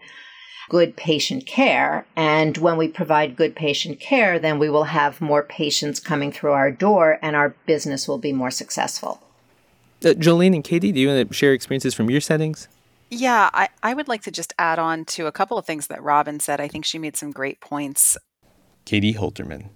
good 0.69 0.95
patient 0.95 1.45
care. 1.45 2.07
And 2.15 2.57
when 2.57 2.77
we 2.77 2.87
provide 2.87 3.35
good 3.35 3.57
patient 3.57 3.99
care, 3.99 4.39
then 4.39 4.57
we 4.57 4.69
will 4.69 4.85
have 4.85 5.19
more 5.19 5.43
patients 5.43 5.99
coming 5.99 6.31
through 6.31 6.53
our 6.53 6.71
door 6.71 7.19
and 7.21 7.35
our 7.35 7.49
business 7.65 8.07
will 8.07 8.19
be 8.19 8.31
more 8.31 8.51
successful. 8.51 9.21
Uh, 10.01 10.11
Jolene 10.11 10.55
and 10.55 10.63
Katie, 10.63 10.93
do 10.93 10.99
you 11.01 11.09
want 11.09 11.27
to 11.27 11.33
share 11.33 11.51
experiences 11.51 11.93
from 11.93 12.09
your 12.09 12.21
settings? 12.21 12.69
Yeah, 13.11 13.49
I, 13.53 13.67
I 13.83 13.93
would 13.93 14.07
like 14.07 14.23
to 14.23 14.31
just 14.31 14.53
add 14.57 14.79
on 14.79 15.03
to 15.05 15.27
a 15.27 15.31
couple 15.33 15.57
of 15.57 15.65
things 15.65 15.87
that 15.87 16.01
Robin 16.01 16.39
said. 16.39 16.61
I 16.61 16.69
think 16.69 16.85
she 16.85 16.97
made 16.97 17.17
some 17.17 17.31
great 17.31 17.59
points. 17.59 18.17
Katie 18.85 19.13
Holterman. 19.13 19.69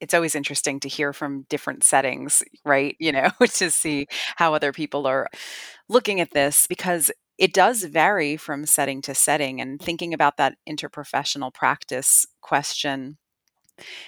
It's 0.00 0.14
always 0.14 0.34
interesting 0.34 0.80
to 0.80 0.88
hear 0.88 1.12
from 1.12 1.46
different 1.48 1.84
settings, 1.84 2.42
right? 2.64 2.96
You 2.98 3.12
know, 3.12 3.30
to 3.40 3.70
see 3.70 4.06
how 4.36 4.54
other 4.54 4.72
people 4.72 5.06
are 5.06 5.28
looking 5.88 6.20
at 6.20 6.32
this 6.32 6.66
because 6.66 7.10
it 7.38 7.52
does 7.52 7.84
vary 7.84 8.36
from 8.36 8.66
setting 8.66 9.02
to 9.02 9.14
setting. 9.14 9.60
And 9.60 9.80
thinking 9.80 10.12
about 10.14 10.36
that 10.36 10.56
interprofessional 10.68 11.52
practice 11.52 12.26
question, 12.40 13.18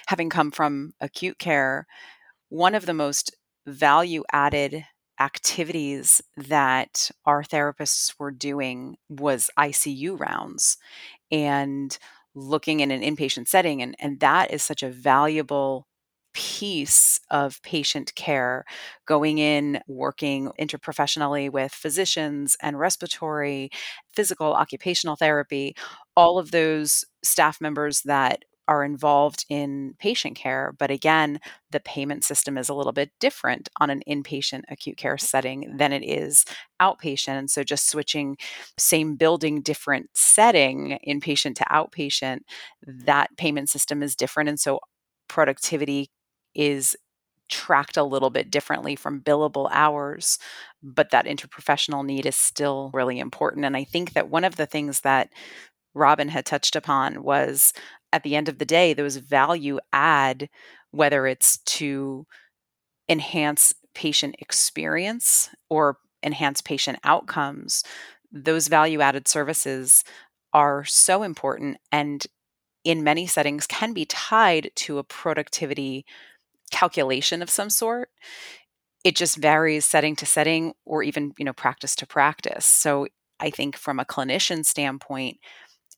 having 0.07 0.29
come 0.29 0.51
from 0.51 0.93
acute 1.01 1.39
care, 1.39 1.87
one 2.49 2.75
of 2.75 2.85
the 2.85 2.93
most 2.93 3.35
value 3.65 4.23
added 4.31 4.85
activities 5.19 6.21
that 6.37 7.09
our 7.25 7.41
therapists 7.41 8.13
were 8.19 8.31
doing 8.31 8.97
was 9.09 9.49
ICU 9.57 10.19
rounds 10.19 10.77
and 11.31 11.97
looking 12.35 12.81
in 12.81 12.91
an 12.91 13.01
inpatient 13.01 13.47
setting. 13.47 13.81
And, 13.81 13.95
and 13.99 14.19
that 14.19 14.51
is 14.51 14.63
such 14.63 14.83
a 14.83 14.89
valuable 14.89 15.87
piece 16.33 17.21
of 17.31 17.61
patient 17.63 18.13
care, 18.15 18.65
going 19.05 19.37
in, 19.37 19.79
working 19.87 20.51
interprofessionally 20.59 21.49
with 21.49 21.71
physicians 21.71 22.57
and 22.61 22.77
respiratory, 22.77 23.69
physical, 24.13 24.53
occupational 24.53 25.15
therapy, 25.15 25.75
all 26.15 26.37
of 26.37 26.51
those 26.51 27.05
staff 27.23 27.61
members 27.61 28.01
that 28.01 28.43
are 28.67 28.83
involved 28.83 29.45
in 29.49 29.95
patient 29.99 30.35
care. 30.35 30.73
But 30.77 30.91
again, 30.91 31.39
the 31.71 31.79
payment 31.79 32.23
system 32.23 32.57
is 32.57 32.69
a 32.69 32.73
little 32.73 32.91
bit 32.91 33.11
different 33.19 33.69
on 33.79 33.89
an 33.89 34.01
inpatient 34.07 34.63
acute 34.69 34.97
care 34.97 35.17
setting 35.17 35.77
than 35.77 35.91
it 35.93 36.03
is 36.03 36.45
outpatient. 36.81 37.37
And 37.37 37.49
so 37.49 37.63
just 37.63 37.89
switching 37.89 38.37
same 38.77 39.15
building, 39.15 39.61
different 39.61 40.09
setting, 40.13 40.99
inpatient 41.07 41.55
to 41.55 41.65
outpatient, 41.65 42.39
that 42.85 43.35
payment 43.37 43.69
system 43.69 44.01
is 44.01 44.15
different. 44.15 44.49
And 44.49 44.59
so 44.59 44.79
productivity 45.27 46.09
is 46.53 46.95
tracked 47.49 47.97
a 47.97 48.03
little 48.03 48.29
bit 48.29 48.49
differently 48.49 48.95
from 48.95 49.21
billable 49.21 49.69
hours, 49.71 50.39
but 50.81 51.11
that 51.11 51.25
interprofessional 51.25 52.03
need 52.05 52.25
is 52.25 52.35
still 52.35 52.89
really 52.93 53.19
important. 53.19 53.65
And 53.65 53.77
I 53.77 53.83
think 53.83 54.13
that 54.13 54.29
one 54.29 54.43
of 54.43 54.55
the 54.55 54.65
things 54.65 55.01
that 55.01 55.29
Robin 55.93 56.27
had 56.27 56.45
touched 56.45 56.75
upon 56.75 57.23
was 57.23 57.73
at 58.15 58.23
the 58.23 58.35
end 58.37 58.49
of 58.49 58.59
the 58.59 58.65
day, 58.65 58.93
those 58.93 59.17
value 59.17 59.79
add, 59.93 60.49
whether 60.91 61.27
it's 61.27 61.59
to 61.59 62.25
enhance 63.09 63.73
patient 63.93 64.35
experience 64.39 65.49
or 65.69 65.97
enhance 66.23 66.61
patient 66.61 66.99
outcomes, 67.03 67.83
those 68.31 68.67
value 68.67 69.01
added 69.01 69.27
services 69.27 70.03
are 70.53 70.85
so 70.85 71.23
important 71.23 71.77
and 71.91 72.27
in 72.85 73.03
many 73.03 73.27
settings 73.27 73.67
can 73.67 73.93
be 73.93 74.05
tied 74.05 74.71
to 74.75 74.99
a 74.99 75.03
productivity 75.03 76.05
calculation 76.71 77.41
of 77.41 77.49
some 77.49 77.69
sort. 77.69 78.09
It 79.03 79.15
just 79.15 79.37
varies 79.37 79.85
setting 79.85 80.15
to 80.17 80.25
setting 80.25 80.73
or 80.85 81.03
even 81.03 81.33
you 81.37 81.45
know 81.45 81.53
practice 81.53 81.95
to 81.97 82.07
practice. 82.07 82.65
So 82.65 83.07
i 83.39 83.49
think 83.49 83.75
from 83.75 83.99
a 83.99 84.05
clinician 84.05 84.65
standpoint 84.65 85.37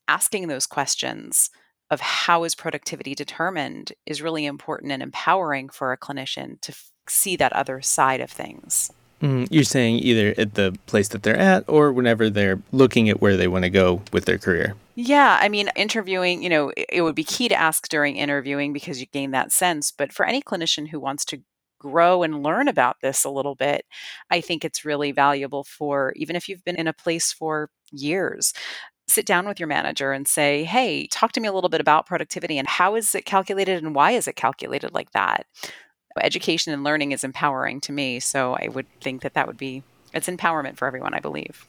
asking 0.08 0.48
those 0.48 0.66
questions 0.66 1.50
of 1.90 2.00
how 2.00 2.44
is 2.44 2.54
productivity 2.54 3.14
determined 3.14 3.92
is 4.06 4.22
really 4.22 4.44
important 4.44 4.92
and 4.92 5.02
empowering 5.02 5.68
for 5.68 5.92
a 5.92 5.98
clinician 5.98 6.60
to 6.60 6.72
f- 6.72 6.90
see 7.08 7.36
that 7.36 7.52
other 7.52 7.80
side 7.80 8.20
of 8.20 8.30
things 8.30 8.90
Mm, 9.20 9.48
you're 9.50 9.64
saying 9.64 9.96
either 9.96 10.34
at 10.38 10.54
the 10.54 10.76
place 10.86 11.08
that 11.08 11.22
they're 11.22 11.36
at 11.36 11.64
or 11.66 11.92
whenever 11.92 12.30
they're 12.30 12.62
looking 12.70 13.08
at 13.08 13.20
where 13.20 13.36
they 13.36 13.48
want 13.48 13.64
to 13.64 13.70
go 13.70 14.00
with 14.12 14.26
their 14.26 14.38
career. 14.38 14.74
Yeah, 14.94 15.38
I 15.40 15.48
mean, 15.48 15.70
interviewing, 15.76 16.42
you 16.42 16.48
know, 16.48 16.72
it 16.76 17.02
would 17.02 17.14
be 17.14 17.24
key 17.24 17.48
to 17.48 17.54
ask 17.54 17.88
during 17.88 18.16
interviewing 18.16 18.72
because 18.72 19.00
you 19.00 19.06
gain 19.06 19.32
that 19.32 19.52
sense. 19.52 19.90
But 19.90 20.12
for 20.12 20.24
any 20.24 20.40
clinician 20.40 20.88
who 20.88 21.00
wants 21.00 21.24
to 21.26 21.42
grow 21.80 22.22
and 22.22 22.42
learn 22.42 22.68
about 22.68 22.96
this 23.02 23.24
a 23.24 23.30
little 23.30 23.54
bit, 23.54 23.84
I 24.30 24.40
think 24.40 24.64
it's 24.64 24.84
really 24.84 25.12
valuable 25.12 25.64
for 25.64 26.12
even 26.16 26.36
if 26.36 26.48
you've 26.48 26.64
been 26.64 26.76
in 26.76 26.88
a 26.88 26.92
place 26.92 27.32
for 27.32 27.70
years. 27.90 28.52
Sit 29.08 29.26
down 29.26 29.48
with 29.48 29.58
your 29.58 29.66
manager 29.66 30.12
and 30.12 30.28
say, 30.28 30.64
Hey, 30.64 31.06
talk 31.06 31.32
to 31.32 31.40
me 31.40 31.48
a 31.48 31.52
little 31.52 31.70
bit 31.70 31.80
about 31.80 32.06
productivity 32.06 32.58
and 32.58 32.68
how 32.68 32.94
is 32.94 33.14
it 33.14 33.24
calculated 33.24 33.82
and 33.82 33.94
why 33.94 34.12
is 34.12 34.28
it 34.28 34.36
calculated 34.36 34.92
like 34.92 35.12
that? 35.12 35.46
education 36.24 36.72
and 36.72 36.82
learning 36.82 37.12
is 37.12 37.24
empowering 37.24 37.80
to 37.80 37.92
me. 37.92 38.18
So 38.18 38.56
I 38.60 38.68
would 38.68 38.86
think 39.00 39.22
that 39.22 39.34
that 39.34 39.46
would 39.46 39.56
be, 39.56 39.84
it's 40.12 40.28
empowerment 40.28 40.76
for 40.76 40.86
everyone, 40.88 41.14
I 41.14 41.20
believe. 41.20 41.66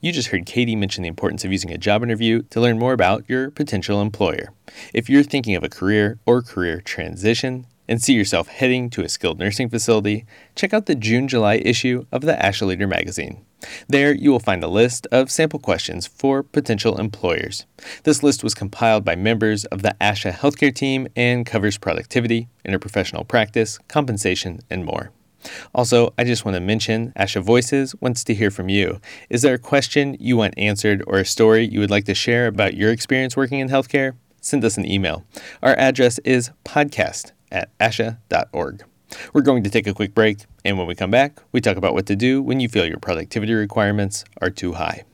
You 0.00 0.12
just 0.12 0.28
heard 0.28 0.46
Katie 0.46 0.76
mention 0.76 1.02
the 1.02 1.08
importance 1.08 1.44
of 1.44 1.52
using 1.52 1.72
a 1.72 1.78
job 1.78 2.02
interview 2.02 2.42
to 2.50 2.60
learn 2.60 2.78
more 2.78 2.92
about 2.92 3.28
your 3.28 3.50
potential 3.50 4.00
employer. 4.00 4.52
If 4.94 5.10
you're 5.10 5.22
thinking 5.22 5.56
of 5.56 5.64
a 5.64 5.68
career 5.68 6.20
or 6.24 6.42
career 6.42 6.80
transition, 6.80 7.66
and 7.88 8.02
see 8.02 8.14
yourself 8.14 8.48
heading 8.48 8.90
to 8.90 9.02
a 9.02 9.08
skilled 9.08 9.38
nursing 9.38 9.68
facility, 9.68 10.26
check 10.56 10.74
out 10.74 10.86
the 10.86 10.94
June 10.96 11.28
July 11.28 11.54
issue 11.54 12.04
of 12.10 12.22
the 12.22 12.32
ASHA 12.34 12.66
Leader 12.66 12.88
magazine. 12.88 13.45
There, 13.88 14.14
you 14.14 14.30
will 14.30 14.40
find 14.40 14.62
a 14.62 14.68
list 14.68 15.06
of 15.10 15.30
sample 15.30 15.58
questions 15.58 16.06
for 16.06 16.42
potential 16.42 16.98
employers. 16.98 17.66
This 18.04 18.22
list 18.22 18.44
was 18.44 18.54
compiled 18.54 19.04
by 19.04 19.16
members 19.16 19.64
of 19.66 19.82
the 19.82 19.96
ASHA 20.00 20.32
healthcare 20.32 20.74
team 20.74 21.08
and 21.16 21.46
covers 21.46 21.78
productivity, 21.78 22.48
interprofessional 22.66 23.26
practice, 23.26 23.78
compensation, 23.88 24.60
and 24.70 24.84
more. 24.84 25.10
Also, 25.74 26.12
I 26.18 26.24
just 26.24 26.44
want 26.44 26.56
to 26.56 26.60
mention 26.60 27.12
ASHA 27.16 27.42
Voices 27.42 27.94
wants 28.00 28.24
to 28.24 28.34
hear 28.34 28.50
from 28.50 28.68
you. 28.68 29.00
Is 29.30 29.42
there 29.42 29.54
a 29.54 29.58
question 29.58 30.16
you 30.18 30.36
want 30.36 30.54
answered 30.58 31.02
or 31.06 31.18
a 31.18 31.24
story 31.24 31.64
you 31.66 31.80
would 31.80 31.90
like 31.90 32.04
to 32.06 32.14
share 32.14 32.46
about 32.46 32.74
your 32.74 32.90
experience 32.90 33.36
working 33.36 33.60
in 33.60 33.68
healthcare? 33.68 34.14
Send 34.40 34.64
us 34.64 34.76
an 34.76 34.90
email. 34.90 35.24
Our 35.62 35.76
address 35.76 36.18
is 36.20 36.50
podcast 36.64 37.32
at 37.50 37.76
asha.org. 37.78 38.84
We're 39.32 39.42
going 39.42 39.62
to 39.62 39.70
take 39.70 39.86
a 39.86 39.94
quick 39.94 40.14
break, 40.14 40.46
and 40.64 40.78
when 40.78 40.86
we 40.86 40.94
come 40.94 41.10
back, 41.10 41.40
we 41.52 41.60
talk 41.60 41.76
about 41.76 41.94
what 41.94 42.06
to 42.06 42.16
do 42.16 42.42
when 42.42 42.60
you 42.60 42.68
feel 42.68 42.86
your 42.86 42.98
productivity 42.98 43.54
requirements 43.54 44.24
are 44.40 44.50
too 44.50 44.74
high. 44.74 45.04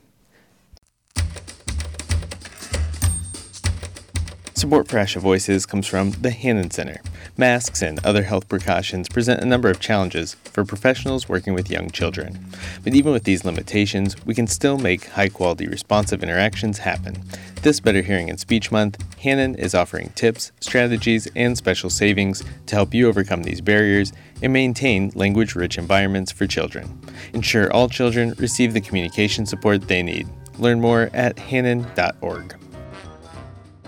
Support 4.63 4.87
for 4.87 4.95
ASHA 4.95 5.19
Voices 5.19 5.65
comes 5.65 5.87
from 5.87 6.11
the 6.11 6.29
Hanen 6.29 6.71
Center. 6.71 7.01
Masks 7.35 7.81
and 7.81 7.99
other 8.05 8.23
health 8.23 8.47
precautions 8.47 9.09
present 9.09 9.41
a 9.41 9.45
number 9.45 9.69
of 9.69 9.81
challenges 9.81 10.35
for 10.35 10.63
professionals 10.63 11.27
working 11.27 11.53
with 11.53 11.69
young 11.69 11.89
children. 11.89 12.45
But 12.81 12.95
even 12.95 13.11
with 13.11 13.25
these 13.25 13.43
limitations, 13.43 14.15
we 14.25 14.33
can 14.33 14.47
still 14.47 14.77
make 14.77 15.07
high 15.07 15.27
quality 15.27 15.67
responsive 15.67 16.23
interactions 16.23 16.77
happen. 16.77 17.21
This 17.61 17.81
Better 17.81 18.01
Hearing 18.01 18.29
and 18.29 18.39
Speech 18.39 18.71
Month, 18.71 18.99
Hanen 19.17 19.59
is 19.59 19.75
offering 19.75 20.11
tips, 20.15 20.53
strategies, 20.61 21.27
and 21.35 21.57
special 21.57 21.89
savings 21.89 22.41
to 22.67 22.75
help 22.75 22.93
you 22.93 23.09
overcome 23.09 23.43
these 23.43 23.59
barriers 23.59 24.13
and 24.41 24.53
maintain 24.53 25.11
language 25.13 25.55
rich 25.55 25.77
environments 25.77 26.31
for 26.31 26.47
children. 26.47 27.01
Ensure 27.33 27.69
all 27.73 27.89
children 27.89 28.33
receive 28.37 28.73
the 28.73 28.79
communication 28.79 29.45
support 29.45 29.89
they 29.89 30.01
need. 30.01 30.25
Learn 30.57 30.79
more 30.79 31.09
at 31.13 31.35
hanen.org. 31.35 32.62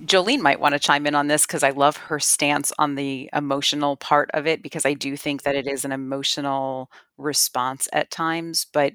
Jolene 0.05 0.41
might 0.41 0.61
want 0.61 0.75
to 0.75 0.79
chime 0.79 1.07
in 1.07 1.15
on 1.15 1.27
this 1.27 1.45
because 1.45 1.63
I 1.65 1.71
love 1.71 1.97
her 1.97 2.21
stance 2.21 2.73
on 2.79 2.95
the 2.95 3.29
emotional 3.33 3.97
part 3.97 4.31
of 4.33 4.47
it 4.47 4.63
because 4.63 4.87
I 4.87 4.95
do 4.95 5.17
think 5.17 5.43
that 5.43 5.57
it 5.57 5.67
is 5.67 5.85
an 5.85 5.93
emotional 5.93 6.91
response 7.17 7.89
at 7.93 8.11
times. 8.11 8.67
But 8.73 8.93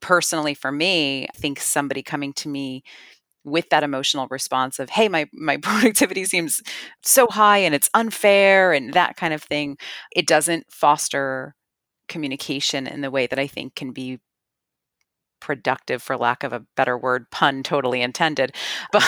personally, 0.00 0.54
for 0.54 0.72
me, 0.72 1.26
I 1.26 1.36
think 1.36 1.60
somebody 1.60 2.02
coming 2.02 2.32
to 2.34 2.48
me 2.48 2.82
with 3.44 3.68
that 3.70 3.84
emotional 3.84 4.26
response 4.28 4.80
of 4.80 4.90
hey 4.90 5.08
my 5.08 5.26
my 5.32 5.56
productivity 5.62 6.24
seems 6.24 6.60
so 7.02 7.28
high 7.28 7.58
and 7.58 7.74
it's 7.74 7.88
unfair 7.94 8.72
and 8.72 8.92
that 8.92 9.16
kind 9.16 9.32
of 9.32 9.40
thing 9.40 9.78
it 10.10 10.26
doesn't 10.26 10.66
foster 10.68 11.54
communication 12.08 12.88
in 12.88 13.02
the 13.02 13.10
way 13.10 13.24
that 13.26 13.38
i 13.38 13.46
think 13.46 13.76
can 13.76 13.92
be 13.92 14.18
productive 15.46 16.02
for 16.02 16.16
lack 16.16 16.42
of 16.42 16.52
a 16.52 16.58
better 16.74 16.98
word 16.98 17.30
pun 17.30 17.62
totally 17.62 18.02
intended 18.02 18.52
but 18.92 19.04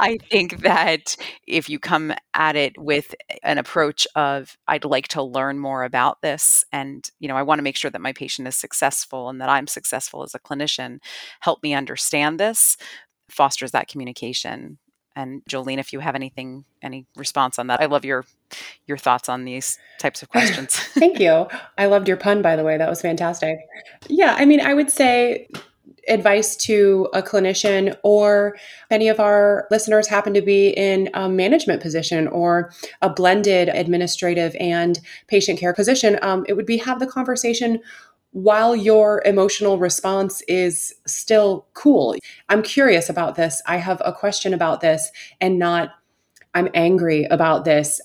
i 0.00 0.18
think 0.28 0.62
that 0.62 1.14
if 1.46 1.70
you 1.70 1.78
come 1.78 2.12
at 2.34 2.56
it 2.56 2.76
with 2.76 3.14
an 3.44 3.56
approach 3.56 4.04
of 4.16 4.58
i'd 4.66 4.84
like 4.84 5.06
to 5.06 5.22
learn 5.22 5.56
more 5.56 5.84
about 5.84 6.20
this 6.22 6.64
and 6.72 7.10
you 7.20 7.28
know 7.28 7.36
i 7.36 7.42
want 7.42 7.60
to 7.60 7.62
make 7.62 7.76
sure 7.76 7.88
that 7.88 8.00
my 8.00 8.12
patient 8.12 8.48
is 8.48 8.56
successful 8.56 9.28
and 9.28 9.40
that 9.40 9.48
i'm 9.48 9.68
successful 9.68 10.24
as 10.24 10.34
a 10.34 10.40
clinician 10.40 10.98
help 11.38 11.62
me 11.62 11.72
understand 11.72 12.40
this 12.40 12.76
fosters 13.30 13.70
that 13.70 13.86
communication 13.86 14.76
and 15.18 15.44
Jolene, 15.46 15.78
if 15.78 15.92
you 15.92 15.98
have 15.98 16.14
anything, 16.14 16.64
any 16.80 17.04
response 17.16 17.58
on 17.58 17.66
that, 17.66 17.80
I 17.80 17.86
love 17.86 18.04
your 18.04 18.24
your 18.86 18.96
thoughts 18.96 19.28
on 19.28 19.44
these 19.44 19.76
types 19.98 20.22
of 20.22 20.28
questions. 20.34 20.74
Thank 20.94 21.18
you. 21.18 21.48
I 21.76 21.86
loved 21.86 22.06
your 22.06 22.16
pun, 22.16 22.40
by 22.40 22.54
the 22.54 22.62
way. 22.62 22.78
That 22.78 22.88
was 22.88 23.02
fantastic. 23.02 23.58
Yeah, 24.08 24.36
I 24.38 24.44
mean, 24.44 24.60
I 24.60 24.74
would 24.74 24.90
say 24.90 25.48
advice 26.06 26.56
to 26.56 27.08
a 27.12 27.22
clinician 27.22 27.96
or 28.02 28.56
any 28.90 29.08
of 29.08 29.20
our 29.20 29.66
listeners 29.70 30.06
happen 30.06 30.32
to 30.34 30.40
be 30.40 30.68
in 30.68 31.10
a 31.14 31.28
management 31.28 31.82
position 31.82 32.28
or 32.28 32.72
a 33.02 33.10
blended 33.10 33.68
administrative 33.68 34.56
and 34.58 35.00
patient 35.26 35.58
care 35.58 35.74
position, 35.74 36.18
um, 36.22 36.46
it 36.48 36.54
would 36.54 36.64
be 36.64 36.78
have 36.78 37.00
the 37.00 37.06
conversation 37.06 37.80
while 38.32 38.76
your 38.76 39.22
emotional 39.24 39.78
response 39.78 40.42
is 40.48 40.94
still 41.06 41.66
cool. 41.74 42.14
I'm 42.48 42.62
curious 42.62 43.08
about 43.08 43.34
this. 43.34 43.62
I 43.66 43.76
have 43.78 44.02
a 44.04 44.12
question 44.12 44.52
about 44.54 44.80
this 44.80 45.10
and 45.40 45.58
not, 45.58 45.90
I'm 46.54 46.68
angry 46.74 47.24
about 47.24 47.64
this. 47.64 48.00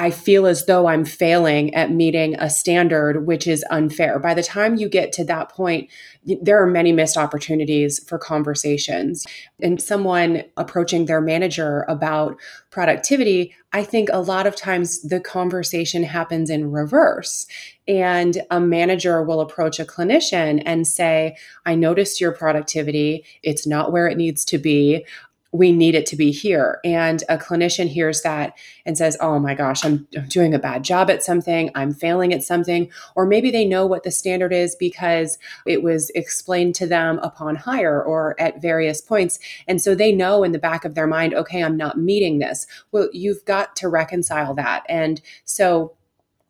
I 0.00 0.12
feel 0.12 0.46
as 0.46 0.66
though 0.66 0.86
I'm 0.86 1.04
failing 1.04 1.74
at 1.74 1.90
meeting 1.90 2.36
a 2.38 2.48
standard 2.48 3.26
which 3.26 3.48
is 3.48 3.64
unfair. 3.68 4.20
By 4.20 4.32
the 4.32 4.44
time 4.44 4.76
you 4.76 4.88
get 4.88 5.12
to 5.14 5.24
that 5.24 5.50
point, 5.50 5.90
there 6.24 6.62
are 6.62 6.68
many 6.68 6.92
missed 6.92 7.16
opportunities 7.16 7.98
for 8.04 8.16
conversations. 8.16 9.26
And 9.60 9.82
someone 9.82 10.44
approaching 10.56 11.06
their 11.06 11.20
manager 11.20 11.84
about 11.88 12.36
productivity, 12.70 13.54
I 13.72 13.82
think 13.82 14.08
a 14.12 14.20
lot 14.20 14.46
of 14.46 14.54
times 14.54 15.02
the 15.02 15.20
conversation 15.20 16.04
happens 16.04 16.48
in 16.48 16.70
reverse. 16.70 17.46
And 17.88 18.40
a 18.50 18.60
manager 18.60 19.22
will 19.22 19.40
approach 19.40 19.80
a 19.80 19.84
clinician 19.84 20.62
and 20.64 20.86
say, 20.86 21.36
I 21.66 21.74
noticed 21.74 22.20
your 22.20 22.32
productivity. 22.32 23.24
It's 23.42 23.66
not 23.66 23.90
where 23.90 24.06
it 24.06 24.16
needs 24.16 24.44
to 24.46 24.58
be 24.58 25.06
we 25.52 25.72
need 25.72 25.94
it 25.94 26.04
to 26.06 26.16
be 26.16 26.30
here. 26.30 26.78
And 26.84 27.24
a 27.28 27.38
clinician 27.38 27.88
hears 27.88 28.20
that 28.22 28.52
and 28.84 28.98
says, 28.98 29.16
Oh 29.20 29.38
my 29.38 29.54
gosh, 29.54 29.84
I'm, 29.84 30.06
doing 30.28 30.52
a 30.52 30.58
bad 30.58 30.84
job 30.84 31.10
at 31.10 31.22
something. 31.22 31.70
I'm 31.74 31.94
failing 31.94 32.34
at 32.34 32.42
something. 32.42 32.90
Or 33.14 33.24
maybe 33.24 33.50
they 33.50 33.64
know 33.64 33.86
what 33.86 34.02
the 34.02 34.10
standard 34.10 34.52
is 34.52 34.76
because 34.76 35.38
it 35.66 35.82
was 35.82 36.10
explained 36.10 36.74
to 36.76 36.86
them 36.86 37.18
upon 37.20 37.56
hire 37.56 38.02
or 38.02 38.38
at 38.38 38.60
various 38.60 39.00
points. 39.00 39.38
And 39.66 39.80
so 39.80 39.94
they 39.94 40.12
know 40.12 40.44
in 40.44 40.52
the 40.52 40.58
back 40.58 40.84
of 40.84 40.94
their 40.94 41.06
mind, 41.06 41.34
okay, 41.34 41.62
I'm 41.62 41.76
not 41.76 41.98
meeting 41.98 42.38
this. 42.38 42.66
Well, 42.92 43.08
you've 43.12 43.44
got 43.44 43.76
to 43.76 43.88
reconcile 43.88 44.54
that. 44.54 44.84
And 44.88 45.20
so 45.44 45.94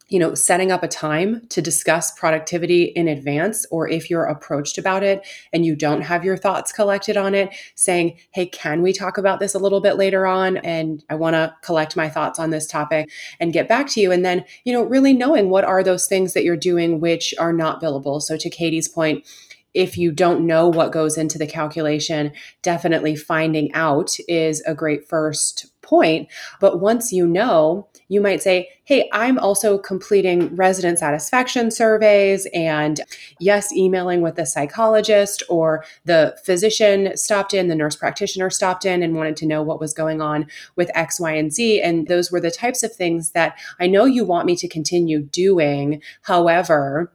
you 0.09 0.19
know, 0.19 0.33
setting 0.33 0.71
up 0.71 0.83
a 0.83 0.87
time 0.87 1.45
to 1.49 1.61
discuss 1.61 2.11
productivity 2.11 2.85
in 2.85 3.07
advance, 3.07 3.65
or 3.71 3.87
if 3.87 4.09
you're 4.09 4.25
approached 4.25 4.77
about 4.77 5.03
it 5.03 5.25
and 5.53 5.65
you 5.65 5.75
don't 5.75 6.01
have 6.01 6.25
your 6.25 6.35
thoughts 6.35 6.71
collected 6.71 7.15
on 7.15 7.35
it, 7.35 7.49
saying, 7.75 8.17
Hey, 8.31 8.47
can 8.47 8.81
we 8.81 8.91
talk 8.91 9.17
about 9.17 9.39
this 9.39 9.53
a 9.53 9.59
little 9.59 9.81
bit 9.81 9.97
later 9.97 10.25
on? 10.25 10.57
And 10.57 11.03
I 11.09 11.15
want 11.15 11.35
to 11.35 11.55
collect 11.61 11.95
my 11.95 12.09
thoughts 12.09 12.39
on 12.39 12.49
this 12.49 12.67
topic 12.67 13.09
and 13.39 13.53
get 13.53 13.67
back 13.67 13.87
to 13.89 14.01
you. 14.01 14.11
And 14.11 14.25
then, 14.25 14.43
you 14.63 14.73
know, 14.73 14.83
really 14.83 15.13
knowing 15.13 15.49
what 15.49 15.63
are 15.63 15.83
those 15.83 16.07
things 16.07 16.33
that 16.33 16.43
you're 16.43 16.57
doing 16.57 16.99
which 16.99 17.33
are 17.39 17.53
not 17.53 17.81
billable. 17.81 18.21
So, 18.21 18.35
to 18.37 18.49
Katie's 18.49 18.87
point, 18.87 19.25
if 19.73 19.97
you 19.97 20.11
don't 20.11 20.45
know 20.45 20.67
what 20.67 20.91
goes 20.91 21.17
into 21.17 21.37
the 21.37 21.47
calculation, 21.47 22.31
definitely 22.61 23.15
finding 23.15 23.73
out 23.73 24.15
is 24.27 24.61
a 24.65 24.73
great 24.73 25.07
first 25.07 25.67
point. 25.81 26.27
But 26.59 26.79
once 26.79 27.11
you 27.11 27.25
know, 27.25 27.87
you 28.09 28.21
might 28.21 28.43
say, 28.43 28.69
Hey, 28.83 29.09
I'm 29.11 29.39
also 29.39 29.77
completing 29.77 30.55
resident 30.55 30.99
satisfaction 30.99 31.71
surveys 31.71 32.47
and 32.53 33.01
yes, 33.39 33.71
emailing 33.73 34.21
with 34.21 34.35
the 34.35 34.45
psychologist 34.45 35.43
or 35.49 35.83
the 36.05 36.37
physician 36.43 37.15
stopped 37.17 37.53
in, 37.53 37.67
the 37.67 37.75
nurse 37.75 37.95
practitioner 37.95 38.49
stopped 38.49 38.85
in 38.85 39.03
and 39.03 39.15
wanted 39.15 39.37
to 39.37 39.45
know 39.45 39.61
what 39.61 39.79
was 39.79 39.93
going 39.93 40.21
on 40.21 40.47
with 40.75 40.91
X, 40.95 41.19
Y, 41.19 41.31
and 41.31 41.53
Z. 41.53 41.81
And 41.81 42.07
those 42.07 42.31
were 42.31 42.41
the 42.41 42.51
types 42.51 42.83
of 42.83 42.93
things 42.93 43.31
that 43.31 43.57
I 43.79 43.87
know 43.87 44.05
you 44.05 44.25
want 44.25 44.45
me 44.45 44.55
to 44.57 44.67
continue 44.67 45.21
doing. 45.21 46.01
However, 46.23 47.11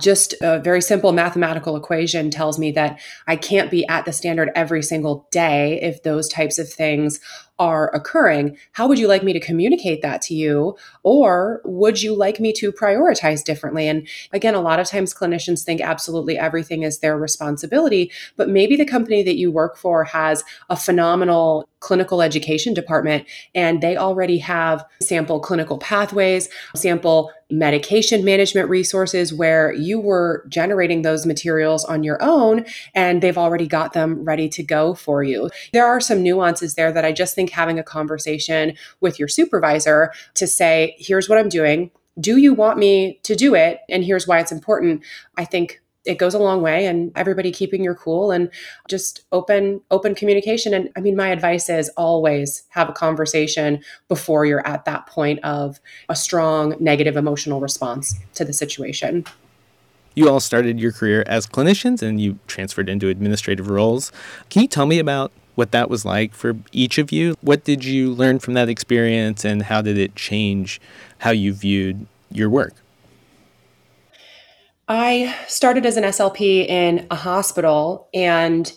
just 0.00 0.32
a 0.42 0.60
very 0.60 0.80
simple 0.80 1.10
mathematical 1.10 1.76
equation 1.76 2.30
tells 2.30 2.56
me 2.56 2.70
that 2.70 3.00
I 3.26 3.34
can't 3.34 3.68
be 3.68 3.84
at 3.88 4.04
the 4.04 4.12
standard 4.12 4.50
every 4.54 4.80
single 4.80 5.26
day 5.32 5.80
if 5.82 6.04
those 6.04 6.28
types 6.28 6.58
of 6.58 6.68
things 6.72 7.18
are 7.58 7.92
occurring. 7.92 8.56
How 8.72 8.86
would 8.86 9.00
you 9.00 9.08
like 9.08 9.24
me 9.24 9.32
to 9.32 9.40
communicate 9.40 10.00
that 10.02 10.22
to 10.22 10.34
you? 10.34 10.76
Or 11.02 11.60
would 11.64 12.00
you 12.00 12.14
like 12.14 12.38
me 12.38 12.52
to 12.52 12.70
prioritize 12.70 13.42
differently? 13.42 13.88
And 13.88 14.06
again, 14.32 14.54
a 14.54 14.60
lot 14.60 14.78
of 14.78 14.86
times 14.86 15.12
clinicians 15.12 15.64
think 15.64 15.80
absolutely 15.80 16.38
everything 16.38 16.84
is 16.84 17.00
their 17.00 17.18
responsibility, 17.18 18.12
but 18.36 18.48
maybe 18.48 18.76
the 18.76 18.84
company 18.84 19.24
that 19.24 19.36
you 19.36 19.50
work 19.50 19.76
for 19.76 20.04
has 20.04 20.44
a 20.70 20.76
phenomenal 20.76 21.68
clinical 21.80 22.22
education 22.22 22.74
department 22.74 23.26
and 23.54 23.80
they 23.80 23.96
already 23.96 24.38
have 24.38 24.84
sample 25.00 25.40
clinical 25.40 25.78
pathways, 25.78 26.48
sample 26.74 27.30
medication 27.50 28.24
management 28.24 28.68
resources 28.68 29.32
where 29.32 29.72
you 29.72 29.98
were 29.98 30.44
generating 30.48 31.02
those 31.02 31.24
materials 31.24 31.84
on 31.84 32.02
your 32.02 32.22
own 32.22 32.64
and 32.94 33.22
they've 33.22 33.38
already 33.38 33.66
got 33.66 33.92
them 33.92 34.24
ready 34.24 34.48
to 34.48 34.62
go 34.62 34.94
for 34.94 35.22
you. 35.22 35.48
There 35.72 35.86
are 35.86 36.00
some 36.00 36.22
nuances 36.22 36.74
there 36.74 36.92
that 36.92 37.04
I 37.04 37.12
just 37.12 37.34
think 37.34 37.50
having 37.50 37.78
a 37.78 37.84
conversation 37.84 38.74
with 39.00 39.18
your 39.18 39.28
supervisor 39.28 40.12
to 40.34 40.46
say, 40.46 40.96
here's 40.98 41.28
what 41.28 41.38
I'm 41.38 41.48
doing. 41.48 41.90
Do 42.20 42.36
you 42.36 42.52
want 42.52 42.78
me 42.78 43.20
to 43.22 43.36
do 43.36 43.54
it? 43.54 43.80
And 43.88 44.04
here's 44.04 44.26
why 44.26 44.40
it's 44.40 44.52
important. 44.52 45.04
I 45.36 45.44
think 45.44 45.80
it 46.08 46.16
goes 46.16 46.32
a 46.34 46.38
long 46.38 46.62
way 46.62 46.86
and 46.86 47.12
everybody 47.14 47.52
keeping 47.52 47.84
your 47.84 47.94
cool 47.94 48.30
and 48.30 48.50
just 48.88 49.24
open 49.30 49.80
open 49.90 50.14
communication. 50.14 50.72
And 50.74 50.90
i 50.96 51.00
mean 51.00 51.14
my 51.14 51.28
advice 51.28 51.68
is 51.68 51.90
always 51.90 52.64
have 52.70 52.88
a 52.88 52.92
conversation 52.92 53.84
before 54.08 54.46
you're 54.46 54.66
at 54.66 54.86
that 54.86 55.06
point 55.06 55.38
of 55.44 55.78
a 56.08 56.16
strong 56.16 56.74
negative 56.80 57.16
emotional 57.16 57.60
response 57.60 58.14
to 58.34 58.44
the 58.44 58.52
situation. 58.52 59.24
You 60.14 60.28
all 60.28 60.40
started 60.40 60.80
your 60.80 60.92
career 60.92 61.22
as 61.26 61.46
clinicians 61.46 62.02
and 62.02 62.20
you 62.20 62.38
transferred 62.48 62.88
into 62.88 63.08
administrative 63.08 63.68
roles. 63.68 64.10
Can 64.48 64.62
you 64.62 64.68
tell 64.68 64.86
me 64.86 64.98
about 64.98 65.30
what 65.54 65.70
that 65.72 65.90
was 65.90 66.04
like 66.04 66.34
for 66.34 66.56
each 66.72 66.98
of 66.98 67.12
you? 67.12 67.36
What 67.40 67.64
did 67.64 67.84
you 67.84 68.14
learn 68.14 68.38
from 68.38 68.54
that 68.54 68.68
experience 68.68 69.44
and 69.44 69.62
how 69.62 69.82
did 69.82 69.98
it 69.98 70.16
change 70.16 70.80
how 71.18 71.30
you 71.30 71.52
viewed 71.52 72.06
your 72.32 72.48
work 72.48 72.74
I 74.88 75.36
started 75.46 75.84
as 75.84 75.98
an 75.98 76.04
SLP 76.04 76.66
in 76.66 77.06
a 77.10 77.14
hospital 77.14 78.08
and 78.14 78.72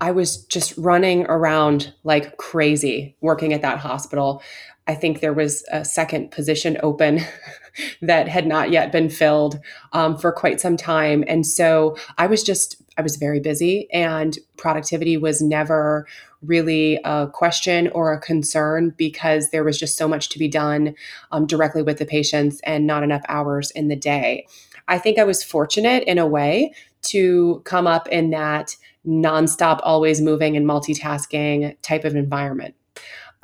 I 0.00 0.10
was 0.10 0.44
just 0.46 0.76
running 0.76 1.24
around 1.26 1.94
like 2.02 2.36
crazy 2.36 3.14
working 3.20 3.52
at 3.52 3.62
that 3.62 3.78
hospital. 3.78 4.42
I 4.88 4.96
think 4.96 5.20
there 5.20 5.32
was 5.32 5.64
a 5.70 5.84
second 5.84 6.32
position 6.32 6.78
open 6.82 7.20
that 8.02 8.26
had 8.26 8.48
not 8.48 8.72
yet 8.72 8.90
been 8.90 9.08
filled 9.08 9.60
um, 9.92 10.18
for 10.18 10.32
quite 10.32 10.60
some 10.60 10.76
time. 10.76 11.22
And 11.28 11.46
so 11.46 11.96
I 12.18 12.26
was 12.26 12.42
just, 12.42 12.82
I 12.98 13.02
was 13.02 13.14
very 13.14 13.38
busy 13.38 13.88
and 13.92 14.36
productivity 14.56 15.16
was 15.16 15.40
never 15.40 16.08
really 16.42 16.98
a 17.04 17.28
question 17.32 17.86
or 17.90 18.12
a 18.12 18.20
concern 18.20 18.92
because 18.96 19.50
there 19.50 19.62
was 19.62 19.78
just 19.78 19.96
so 19.96 20.08
much 20.08 20.28
to 20.30 20.40
be 20.40 20.48
done 20.48 20.96
um, 21.30 21.46
directly 21.46 21.82
with 21.82 21.98
the 21.98 22.04
patients 22.04 22.60
and 22.64 22.84
not 22.84 23.04
enough 23.04 23.22
hours 23.28 23.70
in 23.70 23.86
the 23.86 23.94
day. 23.94 24.48
I 24.88 24.98
think 24.98 25.18
I 25.18 25.24
was 25.24 25.42
fortunate 25.42 26.04
in 26.04 26.18
a 26.18 26.26
way 26.26 26.74
to 27.02 27.62
come 27.64 27.86
up 27.86 28.08
in 28.08 28.30
that 28.30 28.76
nonstop, 29.06 29.80
always 29.82 30.20
moving 30.20 30.56
and 30.56 30.66
multitasking 30.66 31.76
type 31.82 32.04
of 32.04 32.14
environment. 32.14 32.74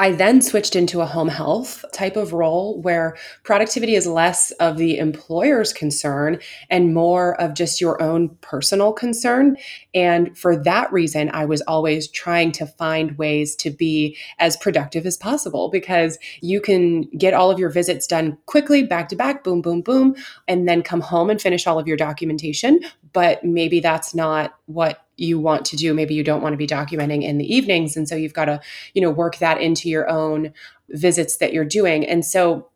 I 0.00 0.12
then 0.12 0.40
switched 0.40 0.76
into 0.76 1.00
a 1.00 1.06
home 1.06 1.28
health 1.28 1.84
type 1.92 2.16
of 2.16 2.32
role 2.32 2.80
where 2.82 3.16
productivity 3.42 3.96
is 3.96 4.06
less 4.06 4.52
of 4.52 4.76
the 4.76 4.96
employer's 4.96 5.72
concern 5.72 6.38
and 6.70 6.94
more 6.94 7.40
of 7.40 7.54
just 7.54 7.80
your 7.80 8.00
own 8.00 8.28
personal 8.40 8.92
concern. 8.92 9.56
And 9.94 10.38
for 10.38 10.56
that 10.56 10.92
reason, 10.92 11.30
I 11.32 11.46
was 11.46 11.62
always 11.62 12.06
trying 12.06 12.52
to 12.52 12.66
find 12.66 13.18
ways 13.18 13.56
to 13.56 13.70
be 13.70 14.16
as 14.38 14.56
productive 14.56 15.04
as 15.04 15.16
possible 15.16 15.68
because 15.68 16.16
you 16.40 16.60
can 16.60 17.02
get 17.18 17.34
all 17.34 17.50
of 17.50 17.58
your 17.58 17.70
visits 17.70 18.06
done 18.06 18.38
quickly, 18.46 18.84
back 18.84 19.08
to 19.08 19.16
back, 19.16 19.42
boom, 19.42 19.60
boom, 19.60 19.80
boom, 19.80 20.14
and 20.46 20.68
then 20.68 20.82
come 20.82 21.00
home 21.00 21.28
and 21.28 21.42
finish 21.42 21.66
all 21.66 21.78
of 21.78 21.88
your 21.88 21.96
documentation. 21.96 22.78
But 23.18 23.42
maybe 23.42 23.80
that's 23.80 24.14
not 24.14 24.54
what 24.66 25.04
you 25.16 25.40
want 25.40 25.64
to 25.64 25.76
do. 25.76 25.92
Maybe 25.92 26.14
you 26.14 26.22
don't 26.22 26.40
want 26.40 26.52
to 26.52 26.56
be 26.56 26.68
documenting 26.68 27.24
in 27.24 27.36
the 27.36 27.52
evenings. 27.52 27.96
And 27.96 28.08
so 28.08 28.14
you've 28.14 28.32
got 28.32 28.44
to 28.44 28.60
you 28.94 29.02
know 29.02 29.10
work 29.10 29.38
that 29.38 29.60
into 29.60 29.88
your 29.88 30.08
own 30.08 30.52
visits 30.90 31.38
that 31.38 31.52
you're 31.52 31.64
doing. 31.64 32.06
And 32.06 32.24
so 32.24 32.68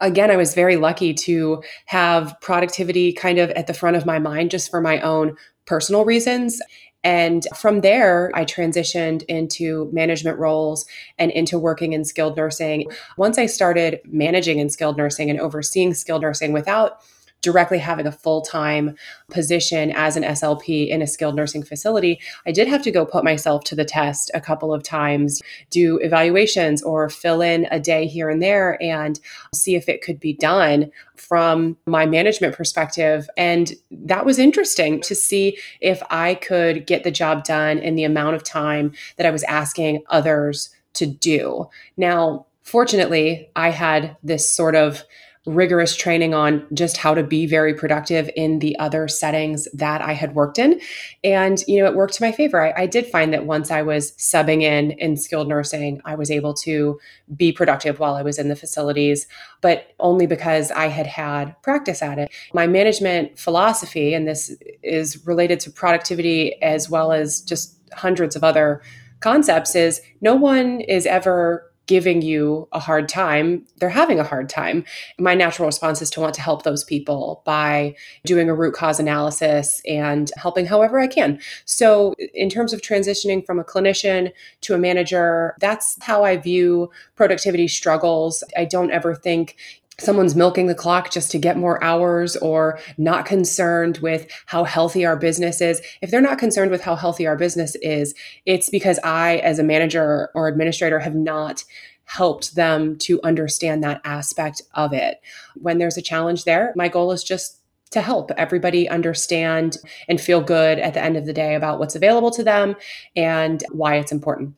again 0.00 0.30
i 0.30 0.36
was 0.36 0.54
very 0.54 0.76
lucky 0.76 1.14
to 1.14 1.62
have 1.86 2.38
productivity 2.42 3.14
kind 3.14 3.38
of 3.38 3.48
at 3.52 3.66
the 3.66 3.72
front 3.72 3.96
of 3.96 4.04
my 4.04 4.18
mind 4.18 4.50
just 4.50 4.70
for 4.70 4.80
my 4.80 5.00
own 5.00 5.34
personal 5.66 6.06
reasons. 6.06 6.62
And 7.04 7.46
from 7.54 7.82
there, 7.82 8.32
I 8.34 8.46
transitioned 8.46 9.24
into 9.24 9.90
management 9.92 10.38
roles 10.38 10.86
and 11.18 11.30
into 11.32 11.58
working 11.58 11.92
in 11.92 12.06
skilled 12.06 12.36
nursing. 12.38 12.90
Once 13.18 13.36
I 13.36 13.44
started 13.44 14.00
managing 14.06 14.58
in 14.58 14.70
skilled 14.70 14.96
nursing 14.96 15.28
and 15.28 15.38
overseeing 15.38 15.92
skilled 15.92 16.22
nursing 16.22 16.54
without 16.54 17.02
directly 17.42 17.78
having 17.78 18.06
a 18.06 18.12
full 18.12 18.42
time 18.42 18.96
position 19.30 19.92
as 19.94 20.16
an 20.16 20.22
SLP 20.22 20.88
in 20.88 21.02
a 21.02 21.06
skilled 21.06 21.36
nursing 21.36 21.62
facility, 21.62 22.20
I 22.46 22.52
did 22.52 22.68
have 22.68 22.82
to 22.82 22.90
go 22.90 23.06
put 23.06 23.24
myself 23.24 23.64
to 23.64 23.74
the 23.74 23.84
test 23.84 24.30
a 24.34 24.40
couple 24.40 24.74
of 24.74 24.82
times, 24.82 25.42
do 25.70 25.98
evaluations 25.98 26.82
or 26.82 27.08
fill 27.08 27.40
in 27.40 27.66
a 27.70 27.78
day 27.78 28.06
here 28.06 28.28
and 28.28 28.42
there 28.42 28.82
and 28.82 29.20
see 29.54 29.76
if 29.76 29.88
it 29.88 30.02
could 30.02 30.18
be 30.18 30.32
done 30.32 30.90
from 31.16 31.76
my 31.86 32.06
management 32.06 32.54
perspective. 32.54 33.28
And 33.36 33.72
that 33.90 34.26
was 34.26 34.38
interesting 34.38 35.00
to 35.02 35.14
see 35.14 35.58
if 35.80 36.02
I 36.10 36.34
could 36.34 36.86
get 36.86 37.04
the 37.04 37.10
job 37.10 37.44
done 37.44 37.78
in 37.78 37.94
the 37.94 38.04
amount 38.04 38.36
of 38.36 38.42
time 38.42 38.92
that 39.16 39.26
I 39.26 39.30
was 39.30 39.44
asking 39.44 40.02
others 40.08 40.70
to 40.94 41.06
do. 41.06 41.68
Now, 41.96 42.46
fortunately, 42.62 43.50
I 43.54 43.70
had 43.70 44.16
this 44.22 44.52
sort 44.52 44.74
of 44.74 45.04
rigorous 45.46 45.94
training 45.94 46.34
on 46.34 46.66
just 46.74 46.96
how 46.96 47.14
to 47.14 47.22
be 47.22 47.46
very 47.46 47.72
productive 47.72 48.28
in 48.34 48.58
the 48.58 48.76
other 48.78 49.06
settings 49.06 49.68
that 49.72 50.02
I 50.02 50.12
had 50.12 50.34
worked 50.34 50.58
in. 50.58 50.80
And, 51.22 51.62
you 51.68 51.80
know, 51.80 51.88
it 51.88 51.94
worked 51.94 52.14
to 52.14 52.22
my 52.22 52.32
favor. 52.32 52.60
I, 52.60 52.82
I, 52.82 52.86
did 52.86 53.06
find 53.06 53.32
that 53.32 53.46
once 53.46 53.70
I 53.70 53.82
was 53.82 54.12
subbing 54.12 54.62
in 54.62 54.90
in 54.92 55.16
skilled 55.16 55.48
nursing, 55.48 56.00
I 56.04 56.16
was 56.16 56.30
able 56.32 56.52
to 56.54 56.98
be 57.36 57.52
productive 57.52 58.00
while 58.00 58.16
I 58.16 58.22
was 58.22 58.38
in 58.38 58.48
the 58.48 58.56
facilities, 58.56 59.28
but 59.60 59.94
only 60.00 60.26
because 60.26 60.72
I 60.72 60.86
had 60.86 61.06
had 61.06 61.54
practice 61.62 62.02
at 62.02 62.18
it. 62.18 62.30
My 62.52 62.66
management 62.66 63.38
philosophy, 63.38 64.14
and 64.14 64.26
this 64.26 64.52
is 64.82 65.24
related 65.26 65.60
to 65.60 65.70
productivity 65.70 66.60
as 66.60 66.90
well 66.90 67.12
as 67.12 67.40
just 67.40 67.78
hundreds 67.92 68.34
of 68.34 68.42
other 68.42 68.82
concepts, 69.20 69.76
is 69.76 70.00
no 70.20 70.34
one 70.34 70.80
is 70.80 71.06
ever 71.06 71.72
giving 71.86 72.20
you 72.22 72.68
a 72.72 72.80
hard 72.80 73.08
time, 73.08 73.64
they're 73.78 73.88
having 73.88 74.18
a 74.18 74.24
hard 74.24 74.48
time. 74.48 74.84
My 75.18 75.34
natural 75.34 75.66
response 75.66 76.02
is 76.02 76.10
to 76.10 76.20
want 76.20 76.34
to 76.34 76.40
help 76.40 76.62
those 76.62 76.84
people 76.84 77.42
by 77.44 77.94
doing 78.24 78.48
a 78.48 78.54
root 78.54 78.74
cause 78.74 78.98
analysis 78.98 79.80
and 79.86 80.30
helping 80.36 80.66
however 80.66 80.98
I 80.98 81.06
can. 81.06 81.40
So, 81.64 82.14
in 82.34 82.50
terms 82.50 82.72
of 82.72 82.82
transitioning 82.82 83.44
from 83.46 83.58
a 83.58 83.64
clinician 83.64 84.32
to 84.62 84.74
a 84.74 84.78
manager, 84.78 85.56
that's 85.60 85.96
how 86.02 86.24
I 86.24 86.36
view 86.36 86.90
productivity 87.14 87.68
struggles. 87.68 88.42
I 88.56 88.64
don't 88.64 88.90
ever 88.90 89.14
think 89.14 89.56
someone's 89.98 90.36
milking 90.36 90.66
the 90.66 90.74
clock 90.74 91.10
just 91.10 91.30
to 91.30 91.38
get 91.38 91.56
more 91.56 91.82
hours 91.82 92.36
or 92.36 92.78
not 92.98 93.24
concerned 93.24 93.98
with 93.98 94.30
how 94.46 94.64
healthy 94.64 95.04
our 95.06 95.16
business 95.16 95.60
is. 95.60 95.80
If 96.02 96.10
they're 96.10 96.20
not 96.20 96.38
concerned 96.38 96.70
with 96.70 96.82
how 96.82 96.96
healthy 96.96 97.26
our 97.26 97.36
business 97.36 97.76
is, 97.76 98.14
it's 98.44 98.68
because 98.68 98.98
I, 99.02 99.36
as 99.38 99.58
a 99.58 99.64
manager 99.64 100.30
or 100.34 100.48
administrator, 100.48 100.98
have 100.98 101.14
not 101.14 101.64
helped 102.04 102.54
them 102.54 102.96
to 102.96 103.20
understand 103.22 103.82
that 103.82 104.00
aspect 104.04 104.62
of 104.74 104.92
it. 104.92 105.20
When 105.56 105.78
there's 105.78 105.96
a 105.96 106.02
challenge 106.02 106.44
there, 106.44 106.72
my 106.76 106.88
goal 106.88 107.10
is 107.10 107.24
just 107.24 107.58
to 107.90 108.00
help 108.00 108.30
everybody 108.36 108.88
understand 108.88 109.78
and 110.08 110.20
feel 110.20 110.40
good 110.40 110.78
at 110.78 110.94
the 110.94 111.02
end 111.02 111.16
of 111.16 111.24
the 111.24 111.32
day 111.32 111.54
about 111.54 111.78
what's 111.78 111.96
available 111.96 112.30
to 112.32 112.44
them 112.44 112.76
and 113.14 113.64
why 113.70 113.96
it's 113.96 114.12
important. 114.12 114.54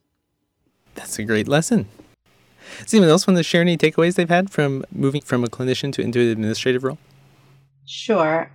That's 0.94 1.18
a 1.18 1.24
great 1.24 1.46
lesson. 1.46 1.86
Does 2.78 2.94
anyone 2.94 3.10
else 3.10 3.26
want 3.26 3.36
to 3.36 3.42
share 3.42 3.60
any 3.60 3.76
takeaways 3.76 4.14
they've 4.14 4.28
had 4.28 4.50
from 4.50 4.84
moving 4.92 5.22
from 5.22 5.44
a 5.44 5.48
clinician 5.48 5.92
to 5.94 6.02
into 6.02 6.20
an 6.20 6.28
administrative 6.28 6.84
role? 6.84 6.98
Sure. 7.86 8.50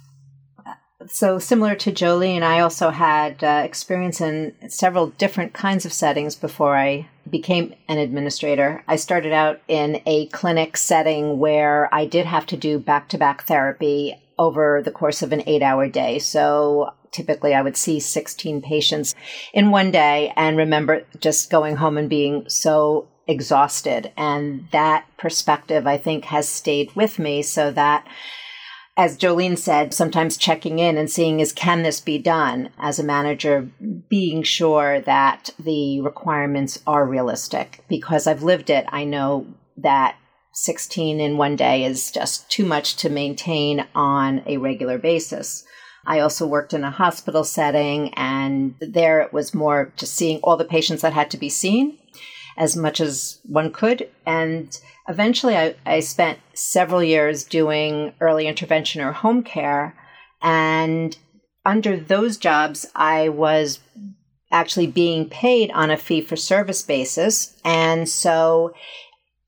So, 1.07 1.37
similar 1.37 1.75
to 1.75 1.91
Jolene, 1.91 2.43
I 2.43 2.61
also 2.61 2.89
had 2.89 3.43
uh, 3.43 3.61
experience 3.65 4.21
in 4.21 4.53
several 4.69 5.07
different 5.07 5.53
kinds 5.53 5.85
of 5.85 5.91
settings 5.91 6.35
before 6.35 6.77
I 6.77 7.09
became 7.29 7.73
an 7.89 7.97
administrator. 7.97 8.83
I 8.87 8.95
started 8.95 9.33
out 9.33 9.59
in 9.67 10.01
a 10.05 10.27
clinic 10.27 10.77
setting 10.77 11.39
where 11.39 11.93
I 11.93 12.05
did 12.05 12.25
have 12.25 12.45
to 12.47 12.57
do 12.57 12.79
back 12.79 13.09
to 13.09 13.17
back 13.17 13.45
therapy 13.45 14.15
over 14.39 14.81
the 14.81 14.91
course 14.91 15.21
of 15.21 15.33
an 15.33 15.43
eight 15.45 15.61
hour 15.61 15.87
day. 15.89 16.19
So, 16.19 16.93
typically 17.11 17.53
I 17.53 17.61
would 17.61 17.77
see 17.77 17.99
16 17.99 18.61
patients 18.61 19.15
in 19.53 19.71
one 19.71 19.91
day 19.91 20.33
and 20.35 20.57
remember 20.57 21.05
just 21.19 21.51
going 21.51 21.75
home 21.75 21.97
and 21.97 22.09
being 22.09 22.49
so 22.49 23.07
exhausted. 23.27 24.11
And 24.17 24.67
that 24.71 25.05
perspective, 25.17 25.87
I 25.87 25.97
think, 25.97 26.25
has 26.25 26.47
stayed 26.47 26.95
with 26.95 27.19
me 27.19 27.41
so 27.41 27.71
that, 27.71 28.07
as 28.95 29.17
Jolene 29.17 29.57
said, 29.57 29.93
sometimes 29.93 30.37
checking 30.37 30.79
in 30.79 30.97
and 30.97 31.09
seeing 31.09 31.39
is 31.39 31.51
can 31.51 31.83
this 31.83 31.99
be 31.99 32.17
done 32.17 32.69
as 32.77 32.99
a 32.99 33.03
manager, 33.03 33.69
being 34.09 34.43
sure 34.43 35.01
that 35.01 35.49
the 35.57 36.01
requirements 36.01 36.79
are 36.85 37.05
realistic. 37.05 37.83
Because 37.87 38.27
I've 38.27 38.43
lived 38.43 38.69
it, 38.69 38.85
I 38.89 39.03
know 39.03 39.47
that 39.77 40.17
16 40.53 41.19
in 41.19 41.37
one 41.37 41.55
day 41.55 41.83
is 41.83 42.11
just 42.11 42.49
too 42.51 42.65
much 42.65 42.95
to 42.97 43.09
maintain 43.09 43.87
on 43.95 44.43
a 44.45 44.57
regular 44.57 44.99
basis. 44.99 45.63
I 46.05 46.19
also 46.19 46.45
worked 46.45 46.73
in 46.73 46.83
a 46.83 46.91
hospital 46.91 47.43
setting, 47.43 48.13
and 48.13 48.75
there 48.79 49.21
it 49.21 49.33
was 49.33 49.55
more 49.55 49.93
just 49.95 50.13
seeing 50.13 50.39
all 50.41 50.57
the 50.57 50.65
patients 50.65 51.01
that 51.01 51.13
had 51.13 51.31
to 51.31 51.37
be 51.37 51.49
seen 51.49 51.97
as 52.57 52.75
much 52.75 52.99
as 52.99 53.39
one 53.43 53.71
could. 53.71 54.09
And 54.25 54.77
eventually, 55.07 55.57
I, 55.57 55.75
I 55.85 55.99
spent 55.99 56.39
several 56.53 57.03
years 57.03 57.43
doing 57.43 58.13
early 58.19 58.47
intervention 58.47 59.01
or 59.01 59.11
home 59.11 59.43
care. 59.43 59.95
And 60.41 61.17
under 61.65 61.97
those 61.97 62.37
jobs, 62.37 62.85
I 62.95 63.29
was 63.29 63.79
actually 64.51 64.87
being 64.87 65.27
paid 65.27 65.71
on 65.71 65.89
a 65.89 65.97
fee 65.97 66.21
for 66.21 66.35
service 66.35 66.83
basis. 66.83 67.59
And 67.65 68.07
so 68.07 68.73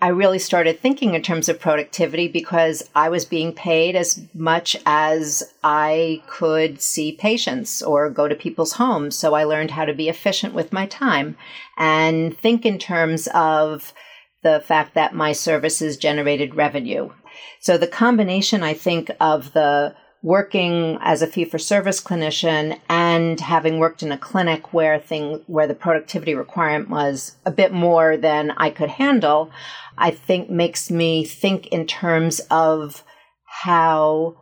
I 0.02 0.10
really 0.10 0.40
started 0.40 0.80
thinking 0.80 1.14
in 1.14 1.22
terms 1.22 1.48
of 1.48 1.60
productivity 1.60 2.28
because 2.28 2.90
I 2.94 3.10
was 3.10 3.26
being 3.26 3.54
paid 3.54 3.96
as 3.96 4.22
much 4.34 4.76
as 4.86 5.42
I 5.64 6.22
could 6.28 6.82
see 6.82 7.14
patients 7.14 7.82
or 7.82 8.10
go 8.10 8.28
to 8.28 8.36
people's 8.36 8.74
homes. 8.74 9.16
So 9.16 9.34
I 9.34 9.46
learned 9.46 9.72
how 9.72 9.86
to 9.86 9.94
be 9.94 10.10
efficient 10.10 10.54
with 10.54 10.74
my 10.74 10.86
time 10.86 11.38
and 11.78 12.38
think 12.38 12.66
in 12.66 12.78
terms 12.78 13.28
of 13.34 13.94
the 14.44 14.60
fact 14.60 14.94
that 14.96 15.16
my 15.16 15.32
services 15.32 15.98
generated 15.98 16.56
revenue. 16.56 17.10
So 17.60 17.78
the 17.78 17.88
combination, 17.88 18.64
I 18.64 18.74
think, 18.74 19.10
of 19.20 19.54
the 19.54 19.96
working 20.26 20.98
as 21.02 21.22
a 21.22 21.28
fee 21.28 21.46
for 21.46 21.60
service 21.60 22.02
clinician 22.02 22.80
and 22.90 23.40
having 23.40 23.78
worked 23.78 24.02
in 24.02 24.12
a 24.12 24.18
clinic 24.18 24.74
where 24.74 24.98
thing 24.98 25.40
where 25.46 25.68
the 25.68 25.76
productivity 25.76 26.34
requirement 26.34 26.90
was 26.90 27.36
a 27.46 27.52
bit 27.52 27.72
more 27.72 28.18
than 28.18 28.50
I 28.58 28.72
could 28.72 28.90
handle, 28.90 29.52
I 30.00 30.10
think 30.10 30.50
makes 30.50 30.90
me 30.90 31.26
think 31.26 31.68
in 31.68 31.86
terms 31.86 32.40
of 32.50 33.04
how 33.46 34.36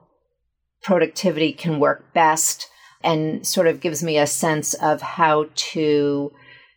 productivity 0.83 1.51
can 1.51 1.81
work 1.81 2.13
best 2.13 2.69
and 3.03 3.45
sort 3.45 3.67
of 3.67 3.81
gives 3.81 4.01
me 4.01 4.17
a 4.17 4.25
sense 4.25 4.75
of 4.75 5.01
how 5.01 5.47
to 5.53 6.31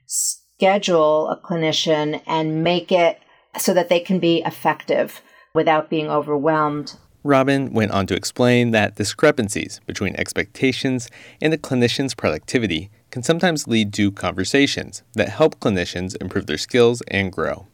schedule 0.08 1.28
a 1.28 1.40
clinician 1.40 2.20
and 2.26 2.64
make 2.64 2.90
it 2.90 3.20
so 3.56 3.72
that 3.72 3.88
they 3.88 4.00
can 4.00 4.18
be 4.18 4.42
effective 4.44 5.22
without 5.54 5.88
being 5.88 6.10
overwhelmed 6.10 6.96
Robin 7.26 7.72
went 7.72 7.92
on 7.92 8.06
to 8.06 8.14
explain 8.14 8.70
that 8.70 8.94
discrepancies 8.94 9.80
between 9.86 10.16
expectations 10.16 11.10
and 11.42 11.52
a 11.52 11.58
clinician's 11.58 12.14
productivity 12.14 12.90
can 13.10 13.22
sometimes 13.22 13.66
lead 13.66 13.92
to 13.94 14.12
conversations 14.12 15.02
that 15.14 15.28
help 15.28 15.58
clinicians 15.60 16.20
improve 16.20 16.46
their 16.46 16.58
skills 16.58 17.02
and 17.08 17.32
grow. 17.32 17.66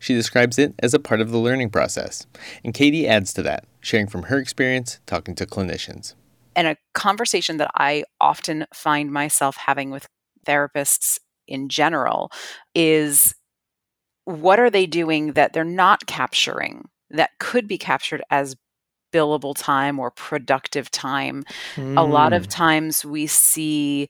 She 0.00 0.14
describes 0.14 0.58
it 0.58 0.74
as 0.80 0.94
a 0.94 0.98
part 0.98 1.20
of 1.20 1.30
the 1.30 1.38
learning 1.38 1.70
process, 1.70 2.26
and 2.64 2.74
Katie 2.74 3.08
adds 3.08 3.32
to 3.34 3.42
that, 3.42 3.64
sharing 3.80 4.06
from 4.06 4.24
her 4.24 4.38
experience 4.38 5.00
talking 5.06 5.34
to 5.36 5.46
clinicians. 5.46 6.14
And 6.54 6.66
a 6.66 6.76
conversation 6.94 7.58
that 7.58 7.70
I 7.74 8.04
often 8.20 8.66
find 8.72 9.12
myself 9.12 9.56
having 9.56 9.90
with 9.90 10.06
therapists 10.46 11.18
in 11.48 11.68
general 11.68 12.30
is 12.74 13.34
what 14.24 14.58
are 14.58 14.70
they 14.70 14.86
doing 14.86 15.32
that 15.32 15.52
they're 15.52 15.64
not 15.64 16.06
capturing 16.06 16.88
that 17.10 17.30
could 17.38 17.68
be 17.68 17.78
captured 17.78 18.22
as 18.30 18.56
billable 19.16 19.54
time 19.56 19.98
or 19.98 20.10
productive 20.10 20.90
time. 20.90 21.44
Mm. 21.76 21.98
A 21.98 22.02
lot 22.02 22.32
of 22.32 22.44
hmm. 22.44 22.50
times 22.50 23.04
we 23.04 23.26
see 23.26 24.08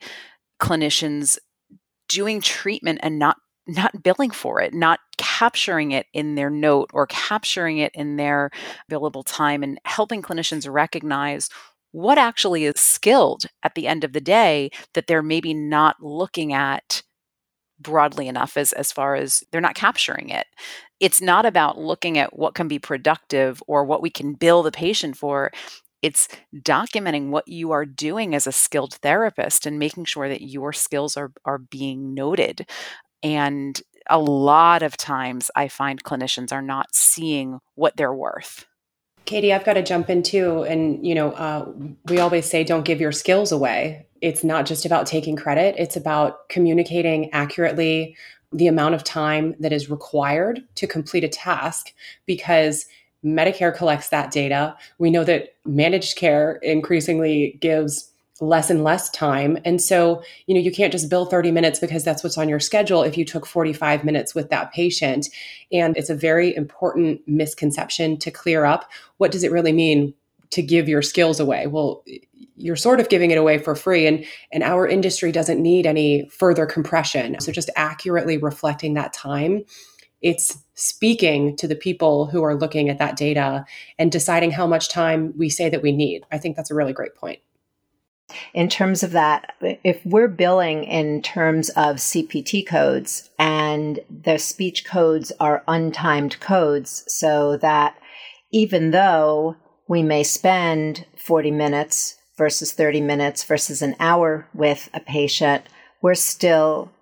clinicians 0.61 1.38
doing 2.09 2.40
treatment 2.40 3.01
and 3.03 3.19
not 3.19 3.37
not 3.69 4.03
billing 4.03 4.31
for 4.31 4.61
it, 4.61 4.73
not 4.73 5.01
capturing 5.19 5.90
it 5.90 6.07
in 6.12 6.37
their 6.37 6.51
note 6.51 6.88
or 6.92 7.07
capturing 7.09 7.79
it 7.79 7.90
in 7.95 8.16
their 8.16 8.51
billable 8.90 9.25
time 9.27 9.62
and 9.64 9.81
helping 9.85 10.23
clinicians 10.23 10.73
recognize 10.73 11.49
what 11.90 12.16
actually 12.16 12.64
is 12.64 12.79
skilled 12.79 13.47
at 13.62 13.75
the 13.75 13.88
end 13.88 14.05
of 14.05 14.12
the 14.12 14.21
day 14.21 14.71
that 14.95 15.09
they're 15.09 15.23
maybe 15.23 15.53
not 15.53 15.97
looking 16.01 16.53
at 16.53 17.03
broadly 17.81 18.29
enough 18.29 18.57
as 18.57 18.73
as 18.73 18.93
far 18.93 19.15
as 19.15 19.45
they're 19.51 19.61
not 19.61 19.75
capturing 19.75 20.31
it. 20.31 20.47
It's 21.01 21.21
not 21.21 21.47
about 21.47 21.79
looking 21.79 22.19
at 22.19 22.37
what 22.39 22.55
can 22.55 22.69
be 22.69 22.79
productive 22.79 23.62
or 23.67 23.85
what 23.85 24.03
we 24.03 24.11
can 24.11 24.35
bill 24.35 24.62
the 24.62 24.73
patient 24.73 25.17
for. 25.17 25.51
It's 26.03 26.29
documenting 26.55 27.31
what 27.31 27.49
you 27.49 27.73
are 27.73 27.85
doing 27.85 28.35
as 28.35 28.47
a 28.47 28.53
skilled 28.53 28.95
therapist 28.95 29.67
and 29.67 29.79
making 29.79 30.05
sure 30.05 30.29
that 30.29 30.43
your 30.43 30.73
skills 30.73 31.17
are 31.17 31.33
are 31.45 31.59
being 31.59 32.15
noted. 32.15 32.69
And 33.23 33.81
a 34.09 34.19
lot 34.19 34.83
of 34.83 34.97
times 34.97 35.51
i 35.57 35.69
find 35.69 36.05
clinicians 36.05 36.53
are 36.53 36.62
not 36.62 36.95
seeing 36.95 37.61
what 37.75 37.97
they're 37.97 38.15
worth. 38.15 38.67
Katie 39.25 39.53
i've 39.53 39.65
got 39.65 39.75
to 39.75 39.83
jump 39.83 40.09
in 40.09 40.23
too 40.23 40.62
and 40.62 41.05
you 41.05 41.15
know 41.15 41.33
uh, 41.33 41.69
we 42.07 42.19
always 42.19 42.49
say 42.49 42.62
don't 42.65 42.85
give 42.85 43.01
your 43.01 43.12
skills 43.12 43.53
away 43.53 44.06
it's 44.20 44.44
not 44.44 44.66
just 44.66 44.85
about 44.85 45.07
taking 45.07 45.37
credit 45.37 45.74
it's 45.79 45.96
about 45.96 46.48
communicating 46.48 47.31
accurately 47.33 48.16
the 48.52 48.66
amount 48.66 48.94
of 48.94 49.05
time 49.05 49.55
that 49.61 49.72
is 49.72 49.90
required 49.90 50.62
to 50.76 50.87
complete 50.87 51.24
a 51.24 51.29
task 51.29 51.92
because 52.26 52.87
Medicare 53.24 53.74
collects 53.74 54.09
that 54.11 54.31
data. 54.31 54.76
We 54.98 55.11
know 55.11 55.24
that 55.24 55.55
managed 55.64 56.16
care 56.16 56.57
increasingly 56.62 57.59
gives 57.61 58.11
less 58.40 58.68
and 58.70 58.85
less 58.85 59.09
time. 59.11 59.59
And 59.64 59.81
so, 59.81 60.22
you 60.46 60.55
know, 60.55 60.61
you 60.61 60.70
can't 60.70 60.92
just 60.92 61.09
bill 61.09 61.24
30 61.24 61.50
minutes 61.50 61.81
because 61.81 62.05
that's 62.05 62.22
what's 62.22 62.37
on 62.37 62.48
your 62.48 62.61
schedule 62.61 63.02
if 63.02 63.16
you 63.16 63.24
took 63.24 63.46
45 63.46 64.05
minutes 64.05 64.35
with 64.35 64.50
that 64.50 64.72
patient. 64.72 65.29
And 65.72 65.96
it's 65.96 66.11
a 66.11 66.14
very 66.14 66.55
important 66.55 67.26
misconception 67.26 68.18
to 68.18 68.31
clear 68.31 68.64
up. 68.64 68.90
What 69.16 69.33
does 69.33 69.42
it 69.42 69.50
really 69.50 69.72
mean 69.72 70.12
to 70.50 70.62
give 70.62 70.88
your 70.88 71.02
skills 71.02 71.40
away? 71.40 71.66
Well, 71.66 72.05
you're 72.57 72.77
sort 72.77 73.01
of 73.01 73.09
giving 73.09 73.31
it 73.31 73.38
away 73.38 73.59
for 73.59 73.75
free 73.75 74.07
and 74.07 74.25
and 74.53 74.62
our 74.62 74.87
industry 74.87 75.31
doesn't 75.31 75.61
need 75.61 75.87
any 75.87 76.29
further 76.31 76.66
compression. 76.66 77.38
So 77.40 77.53
just 77.53 77.71
accurately 77.77 78.38
reflecting 78.38 78.95
that 78.95 79.12
time 79.12 79.64
it's 80.23 80.59
speaking 80.75 81.57
to 81.57 81.69
the 81.69 81.77
people 81.77 82.27
who 82.27 82.42
are 82.42 82.55
looking 82.55 82.88
at 82.88 82.99
that 82.99 83.16
data 83.16 83.64
and 83.99 84.11
deciding 84.11 84.51
how 84.51 84.66
much 84.66 84.88
time 84.88 85.33
we 85.37 85.49
say 85.49 85.69
that 85.69 85.83
we 85.83 85.92
need. 85.92 86.25
I 86.33 86.38
think 86.38 86.57
that's 86.57 86.71
a 86.71 86.75
really 86.75 86.92
great 86.92 87.14
point. 87.14 87.40
In 88.53 88.69
terms 88.69 89.05
of 89.05 89.12
that, 89.12 89.55
if 89.61 90.05
we're 90.05 90.27
billing 90.27 90.83
in 90.83 91.23
terms 91.23 91.69
of 91.71 91.97
CPT 91.97 92.66
codes 92.66 93.31
and 93.38 94.01
the 94.11 94.38
speech 94.38 94.85
codes 94.85 95.31
are 95.38 95.62
untimed 95.69 96.40
codes, 96.40 97.05
so 97.07 97.57
that 97.59 97.97
even 98.51 98.90
though 98.90 99.55
we 99.87 100.03
may 100.03 100.25
spend 100.25 101.07
40 101.16 101.53
minutes 101.53 102.16
versus 102.37 102.72
30 102.72 103.01
minutes 103.01 103.44
versus 103.44 103.83
an 103.83 103.96
hour 103.99 104.46
with 104.55 104.88
a 104.92 105.01
patient, 105.01 105.64
we're 106.03 106.14
still 106.14 106.92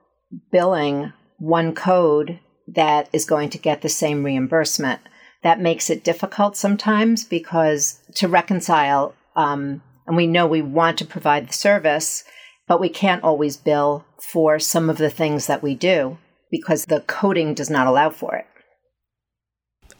billing 0.50 1.12
one 1.38 1.74
code 1.74 2.38
that 2.68 3.08
is 3.12 3.24
going 3.24 3.50
to 3.50 3.58
get 3.58 3.82
the 3.82 3.88
same 3.88 4.24
reimbursement. 4.24 5.00
That 5.42 5.60
makes 5.60 5.90
it 5.90 6.04
difficult 6.04 6.56
sometimes 6.56 7.24
because 7.24 8.00
to 8.14 8.28
reconcile, 8.28 9.14
um, 9.36 9.82
and 10.06 10.16
we 10.16 10.26
know 10.26 10.46
we 10.46 10.62
want 10.62 10.98
to 10.98 11.04
provide 11.04 11.48
the 11.48 11.52
service, 11.52 12.24
but 12.66 12.80
we 12.80 12.88
can't 12.88 13.22
always 13.22 13.56
bill 13.56 14.06
for 14.20 14.58
some 14.58 14.88
of 14.88 14.96
the 14.96 15.10
things 15.10 15.46
that 15.46 15.62
we 15.62 15.74
do 15.74 16.18
because 16.50 16.86
the 16.86 17.00
coding 17.00 17.52
does 17.52 17.68
not 17.68 17.86
allow 17.86 18.08
for 18.10 18.36
it. 18.36 18.46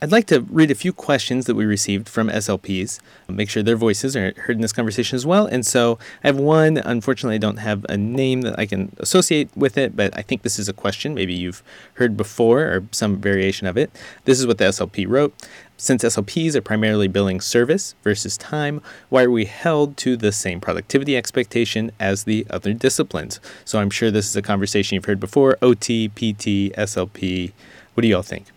I'd 0.05 0.13
like 0.13 0.27
to 0.27 0.43
read 0.43 0.71
a 0.71 0.75
few 0.75 0.93
questions 0.93 1.47
that 1.47 1.55
we 1.55 1.65
received 1.65 2.11
from 2.11 2.29
SLPs, 2.29 3.01
make 3.27 3.49
sure 3.49 3.63
their 3.63 3.75
voices 3.75 4.15
are 4.15 4.35
heard 4.37 4.57
in 4.57 4.61
this 4.61 4.71
conversation 4.71 5.17
as 5.17 5.25
well. 5.25 5.47
And 5.47 5.65
so 5.65 5.99
I 6.23 6.27
have 6.27 6.37
one, 6.37 6.77
unfortunately, 6.77 7.37
I 7.37 7.39
don't 7.39 7.57
have 7.57 7.87
a 7.89 7.97
name 7.97 8.43
that 8.43 8.59
I 8.59 8.67
can 8.67 8.95
associate 8.99 9.49
with 9.57 9.79
it, 9.79 9.97
but 9.97 10.15
I 10.15 10.21
think 10.21 10.43
this 10.43 10.59
is 10.59 10.69
a 10.69 10.75
question 10.75 11.15
maybe 11.15 11.33
you've 11.33 11.63
heard 11.95 12.19
before 12.19 12.65
or 12.65 12.85
some 12.91 13.17
variation 13.17 13.67
of 13.67 13.79
it. 13.79 13.91
This 14.27 14.39
is 14.39 14.47
what 14.47 14.59
the 14.59 14.65
SLP 14.65 15.09
wrote. 15.09 15.33
Since 15.79 16.05
SLPs 16.05 16.55
are 16.55 16.61
primarily 16.61 17.09
billing 17.09 17.41
service 17.41 17.95
versus 18.05 18.37
time, 18.37 18.83
why 19.09 19.23
are 19.23 19.31
we 19.31 19.47
held 19.47 19.97
to 19.97 20.19
the 20.19 20.33
same 20.33 20.61
productivity 20.61 21.17
expectation 21.17 21.91
as 21.99 22.25
the 22.25 22.47
other 22.51 22.75
disciplines? 22.75 23.41
So 23.65 23.79
I'm 23.79 23.89
sure 23.89 24.11
this 24.11 24.29
is 24.29 24.37
a 24.37 24.43
conversation 24.43 24.97
you've 24.97 25.07
heard 25.07 25.19
before 25.19 25.57
OT, 25.63 26.09
PT, 26.09 26.77
SLP. 26.77 27.53
What 27.95 28.03
do 28.03 28.09
y'all 28.09 28.21
think? 28.21 28.54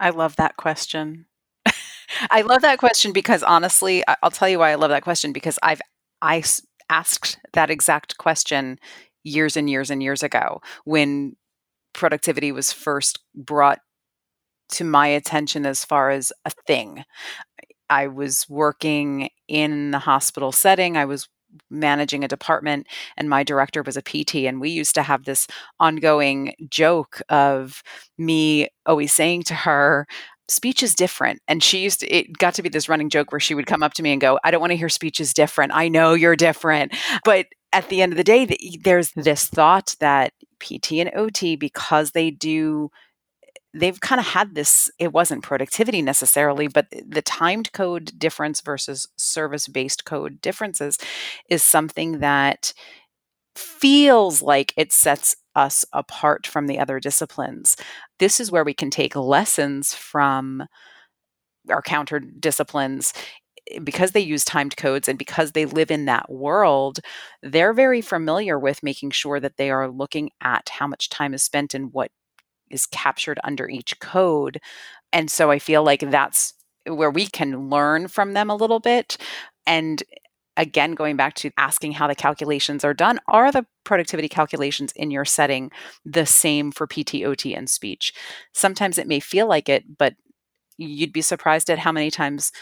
I 0.00 0.10
love 0.10 0.36
that 0.36 0.56
question. 0.56 1.26
I 2.30 2.42
love 2.42 2.62
that 2.62 2.78
question 2.78 3.12
because 3.12 3.42
honestly, 3.42 4.04
I'll 4.22 4.30
tell 4.30 4.48
you 4.48 4.58
why 4.58 4.70
I 4.70 4.76
love 4.76 4.90
that 4.90 5.02
question 5.02 5.32
because 5.32 5.58
I've 5.62 5.80
I 6.22 6.42
asked 6.90 7.38
that 7.54 7.70
exact 7.70 8.18
question 8.18 8.78
years 9.24 9.56
and 9.56 9.68
years 9.68 9.90
and 9.90 10.02
years 10.02 10.22
ago 10.22 10.60
when 10.84 11.36
productivity 11.92 12.52
was 12.52 12.72
first 12.72 13.20
brought 13.34 13.80
to 14.70 14.84
my 14.84 15.06
attention 15.06 15.66
as 15.66 15.84
far 15.84 16.10
as 16.10 16.32
a 16.44 16.50
thing. 16.66 17.04
I 17.90 18.06
was 18.06 18.46
working 18.48 19.28
in 19.48 19.90
the 19.90 19.98
hospital 20.00 20.52
setting. 20.52 20.96
I 20.96 21.04
was 21.04 21.28
managing 21.70 22.24
a 22.24 22.28
department 22.28 22.86
and 23.16 23.28
my 23.28 23.42
director 23.42 23.82
was 23.82 23.96
a 23.96 24.02
PT 24.02 24.46
and 24.46 24.60
we 24.60 24.70
used 24.70 24.94
to 24.94 25.02
have 25.02 25.24
this 25.24 25.46
ongoing 25.80 26.54
joke 26.68 27.20
of 27.28 27.82
me 28.18 28.68
always 28.86 29.14
saying 29.14 29.42
to 29.44 29.54
her 29.54 30.06
speech 30.48 30.82
is 30.82 30.94
different. 30.94 31.40
And 31.48 31.62
she 31.62 31.78
used 31.78 32.00
to, 32.00 32.08
it 32.08 32.36
got 32.38 32.54
to 32.54 32.62
be 32.62 32.68
this 32.68 32.88
running 32.88 33.08
joke 33.08 33.32
where 33.32 33.40
she 33.40 33.54
would 33.54 33.66
come 33.66 33.82
up 33.82 33.94
to 33.94 34.02
me 34.02 34.12
and 34.12 34.20
go 34.20 34.38
I 34.44 34.50
don't 34.50 34.60
want 34.60 34.72
to 34.72 34.76
hear 34.76 34.88
speech 34.88 35.20
is 35.20 35.32
different. 35.32 35.72
I 35.74 35.88
know 35.88 36.14
you're 36.14 36.36
different. 36.36 36.94
But 37.24 37.46
at 37.72 37.88
the 37.88 38.02
end 38.02 38.12
of 38.12 38.16
the 38.16 38.24
day 38.24 38.46
there's 38.82 39.12
this 39.12 39.46
thought 39.46 39.96
that 40.00 40.32
PT 40.60 40.92
and 40.92 41.10
OT 41.14 41.56
because 41.56 42.12
they 42.12 42.30
do 42.30 42.90
they've 43.74 44.00
kind 44.00 44.20
of 44.20 44.26
had 44.26 44.54
this 44.54 44.90
it 44.98 45.12
wasn't 45.12 45.42
productivity 45.42 46.02
necessarily 46.02 46.68
but 46.68 46.86
the 47.06 47.22
timed 47.22 47.72
code 47.72 48.12
difference 48.18 48.60
versus 48.60 49.06
service 49.16 49.68
based 49.68 50.04
code 50.04 50.40
differences 50.40 50.98
is 51.48 51.62
something 51.62 52.20
that 52.20 52.72
feels 53.56 54.42
like 54.42 54.72
it 54.76 54.92
sets 54.92 55.36
us 55.54 55.84
apart 55.92 56.46
from 56.46 56.66
the 56.66 56.78
other 56.78 56.98
disciplines. 56.98 57.76
This 58.18 58.40
is 58.40 58.50
where 58.50 58.64
we 58.64 58.74
can 58.74 58.90
take 58.90 59.14
lessons 59.14 59.94
from 59.94 60.64
our 61.70 61.82
counter 61.82 62.20
disciplines 62.20 63.12
eh, 63.70 63.78
because 63.82 64.12
they 64.12 64.20
use 64.20 64.44
timed 64.44 64.76
codes 64.76 65.08
and 65.08 65.18
because 65.18 65.52
they 65.52 65.66
live 65.66 65.90
in 65.90 66.06
that 66.06 66.30
world, 66.30 67.00
they're 67.42 67.72
very 67.74 68.00
familiar 68.00 68.58
with 68.58 68.82
making 68.82 69.10
sure 69.10 69.40
that 69.40 69.56
they 69.56 69.70
are 69.70 69.90
looking 69.90 70.30
at 70.42 70.68
how 70.70 70.86
much 70.86 71.08
time 71.08 71.34
is 71.34 71.42
spent 71.42 71.74
and 71.74 71.92
what 71.92 72.10
is 72.70 72.86
captured 72.86 73.38
under 73.44 73.68
each 73.68 73.98
code. 74.00 74.60
And 75.12 75.30
so 75.30 75.50
I 75.50 75.58
feel 75.58 75.82
like 75.82 76.00
that's 76.00 76.54
where 76.86 77.10
we 77.10 77.26
can 77.26 77.70
learn 77.70 78.08
from 78.08 78.34
them 78.34 78.50
a 78.50 78.56
little 78.56 78.80
bit. 78.80 79.16
And 79.66 80.02
again, 80.56 80.94
going 80.94 81.16
back 81.16 81.34
to 81.34 81.50
asking 81.56 81.92
how 81.92 82.06
the 82.06 82.14
calculations 82.14 82.84
are 82.84 82.94
done, 82.94 83.18
are 83.28 83.50
the 83.50 83.66
productivity 83.84 84.28
calculations 84.28 84.92
in 84.92 85.10
your 85.10 85.24
setting 85.24 85.70
the 86.04 86.26
same 86.26 86.70
for 86.70 86.86
PTOT 86.86 87.56
and 87.56 87.68
speech? 87.68 88.12
Sometimes 88.52 88.98
it 88.98 89.08
may 89.08 89.20
feel 89.20 89.48
like 89.48 89.68
it, 89.68 89.84
but 89.98 90.14
you'd 90.76 91.12
be 91.12 91.22
surprised 91.22 91.70
at 91.70 91.78
how 91.78 91.92
many 91.92 92.10
times 92.10 92.52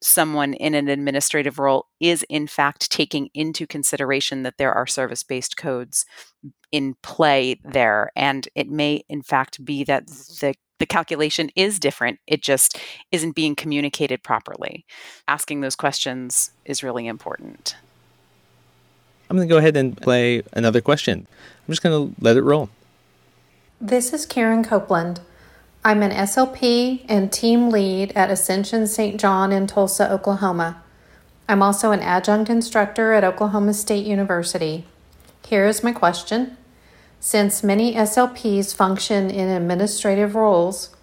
someone 0.00 0.54
in 0.54 0.74
an 0.74 0.88
administrative 0.88 1.58
role 1.58 1.86
is 2.00 2.24
in 2.28 2.46
fact 2.46 2.90
taking 2.90 3.28
into 3.34 3.66
consideration 3.66 4.42
that 4.42 4.58
there 4.58 4.72
are 4.72 4.86
service 4.86 5.22
based 5.22 5.56
codes 5.56 6.06
in 6.70 6.94
play 7.02 7.60
there. 7.64 8.10
And 8.14 8.48
it 8.54 8.68
may 8.68 9.02
in 9.08 9.22
fact 9.22 9.64
be 9.64 9.84
that 9.84 10.06
the 10.06 10.54
the 10.78 10.86
calculation 10.86 11.50
is 11.56 11.78
different 11.78 12.20
it 12.26 12.42
just 12.42 12.78
isn't 13.10 13.34
being 13.34 13.56
communicated 13.56 14.22
properly. 14.22 14.86
Asking 15.26 15.60
those 15.60 15.76
questions 15.76 16.52
is 16.64 16.82
really 16.82 17.06
important. 17.06 17.76
I'm 19.28 19.36
going 19.36 19.48
to 19.48 19.52
go 19.52 19.58
ahead 19.58 19.76
and 19.76 19.96
play 19.96 20.42
another 20.52 20.80
question. 20.80 21.26
I'm 21.28 21.72
just 21.72 21.82
going 21.82 22.14
to 22.14 22.22
let 22.22 22.36
it 22.36 22.42
roll. 22.42 22.70
This 23.80 24.12
is 24.12 24.24
karen 24.24 24.64
copeland 24.64 25.20
I'm 25.84 26.02
an 26.02 26.10
SLP 26.10 27.04
and 27.08 27.32
team 27.32 27.70
lead 27.70 28.12
at 28.16 28.30
Ascension 28.30 28.86
St. 28.86 29.18
John 29.18 29.52
in 29.52 29.68
Tulsa, 29.68 30.12
Oklahoma. 30.12 30.82
I'm 31.48 31.62
also 31.62 31.92
an 31.92 32.00
adjunct 32.00 32.50
instructor 32.50 33.12
at 33.12 33.22
Oklahoma 33.22 33.72
State 33.74 34.04
University. 34.04 34.84
Here 35.46 35.66
is 35.66 35.84
my 35.84 35.92
question 35.92 36.56
Since 37.20 37.62
many 37.62 37.94
SLPs 37.94 38.74
function 38.74 39.30
in 39.30 39.48
administrative 39.48 40.34
roles, 40.34 40.96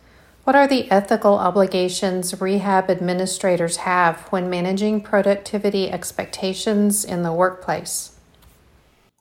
what 0.43 0.57
are 0.57 0.67
the 0.67 0.91
ethical 0.91 1.39
obligations 1.39 2.39
rehab 2.39 2.91
administrators 2.91 3.77
have 3.77 4.27
when 4.29 4.49
managing 4.49 5.01
productivity 5.01 5.89
expectations 5.89 7.05
in 7.05 7.23
the 7.23 7.33
workplace? 7.33 8.19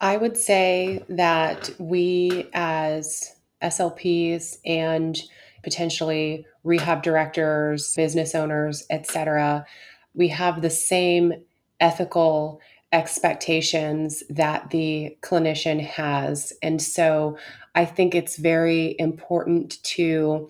I 0.00 0.16
would 0.16 0.36
say 0.36 1.04
that 1.08 1.70
we, 1.78 2.50
as 2.52 3.36
SLPs 3.62 4.58
and 4.66 5.18
potentially 5.64 6.46
rehab 6.62 7.02
directors, 7.02 7.94
business 7.94 8.34
owners, 8.34 8.84
etc., 8.90 9.66
we 10.14 10.28
have 10.28 10.62
the 10.62 10.70
same 10.70 11.32
ethical 11.80 12.60
expectations 12.92 14.22
that 14.30 14.70
the 14.70 15.16
clinician 15.22 15.84
has. 15.84 16.52
And 16.62 16.80
so 16.80 17.36
I 17.74 17.84
think 17.84 18.14
it's 18.14 18.36
very 18.36 18.94
important 19.00 19.82
to 19.82 20.48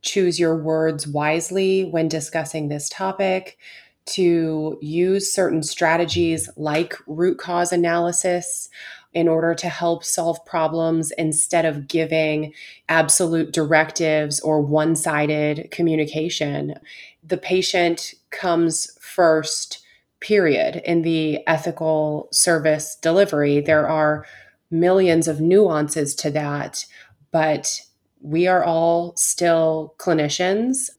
choose 0.00 0.40
your 0.40 0.56
words 0.56 1.06
wisely 1.06 1.84
when 1.84 2.08
discussing 2.08 2.68
this 2.68 2.88
topic, 2.88 3.58
to 4.04 4.78
use 4.80 5.32
certain 5.32 5.62
strategies 5.62 6.48
like 6.56 6.94
root 7.06 7.38
cause 7.38 7.72
analysis 7.72 8.68
in 9.14 9.28
order 9.28 9.54
to 9.54 9.68
help 9.68 10.04
solve 10.04 10.44
problems 10.44 11.10
instead 11.12 11.64
of 11.64 11.86
giving 11.86 12.52
absolute 12.88 13.52
directives 13.52 14.40
or 14.40 14.60
one 14.60 14.96
sided 14.96 15.70
communication. 15.70 16.74
The 17.22 17.36
patient 17.36 18.14
comes 18.30 18.96
first 19.00 19.84
period 20.20 20.80
in 20.84 21.02
the 21.02 21.46
ethical 21.46 22.28
service 22.32 22.96
delivery. 22.96 23.60
There 23.60 23.88
are 23.88 24.24
millions 24.70 25.28
of 25.28 25.40
nuances 25.40 26.14
to 26.14 26.30
that, 26.30 26.86
but 27.32 27.80
we 28.22 28.46
are 28.46 28.64
all 28.64 29.14
still 29.16 29.94
clinicians. 29.98 30.90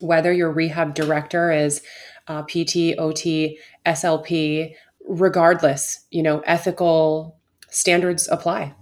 Whether 0.00 0.32
your 0.32 0.50
rehab 0.50 0.94
director 0.94 1.52
is 1.52 1.82
uh, 2.26 2.42
PT, 2.42 2.98
OT, 2.98 3.58
SLP, 3.86 4.74
regardless, 5.06 6.00
you 6.10 6.22
know, 6.22 6.40
ethical 6.40 7.38
standards 7.72 8.28
apply. 8.30 8.74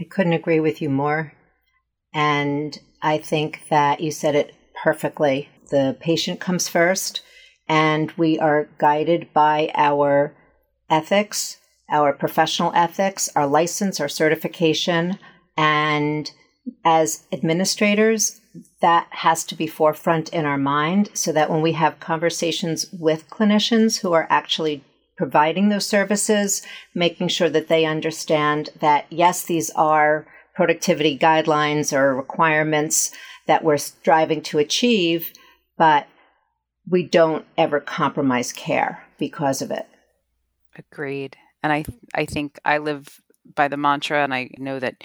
I 0.00 0.04
couldn't 0.04 0.32
agree 0.32 0.60
with 0.60 0.80
you 0.80 0.88
more. 0.88 1.32
And 2.14 2.78
I 3.02 3.18
think 3.18 3.64
that 3.68 4.00
you 4.00 4.10
said 4.10 4.34
it 4.34 4.54
perfectly. 4.82 5.48
The 5.70 5.96
patient 6.00 6.40
comes 6.40 6.68
first 6.68 7.20
and 7.68 8.10
we 8.12 8.38
are 8.38 8.68
guided 8.78 9.32
by 9.34 9.70
our 9.74 10.34
ethics, 10.88 11.58
our 11.90 12.12
professional 12.12 12.72
ethics, 12.74 13.28
our 13.34 13.46
license, 13.46 14.00
our 14.00 14.08
certification, 14.08 15.18
and 15.56 16.30
as 16.84 17.24
administrators, 17.32 18.40
that 18.80 19.06
has 19.10 19.44
to 19.44 19.54
be 19.54 19.66
forefront 19.66 20.28
in 20.30 20.44
our 20.44 20.58
mind 20.58 21.10
so 21.14 21.32
that 21.32 21.50
when 21.50 21.62
we 21.62 21.72
have 21.72 22.00
conversations 22.00 22.86
with 22.92 23.28
clinicians 23.30 24.00
who 24.00 24.12
are 24.12 24.26
actually 24.30 24.84
providing 25.18 25.68
those 25.68 25.84
services, 25.84 26.62
making 26.94 27.26
sure 27.26 27.50
that 27.50 27.66
they 27.66 27.84
understand 27.84 28.70
that 28.78 29.04
yes, 29.10 29.42
these 29.42 29.68
are 29.70 30.26
productivity 30.54 31.18
guidelines 31.18 31.92
or 31.92 32.14
requirements 32.14 33.10
that 33.46 33.64
we're 33.64 33.76
striving 33.76 34.40
to 34.40 34.58
achieve, 34.58 35.32
but 35.76 36.06
we 36.88 37.02
don't 37.02 37.44
ever 37.58 37.80
compromise 37.80 38.52
care 38.52 39.04
because 39.18 39.60
of 39.60 39.72
it. 39.72 39.86
Agreed. 40.76 41.36
And 41.64 41.72
I 41.72 41.84
I 42.14 42.24
think 42.24 42.60
I 42.64 42.78
live 42.78 43.20
by 43.56 43.66
the 43.66 43.76
mantra 43.76 44.22
and 44.22 44.32
I 44.32 44.50
know 44.58 44.78
that 44.78 45.02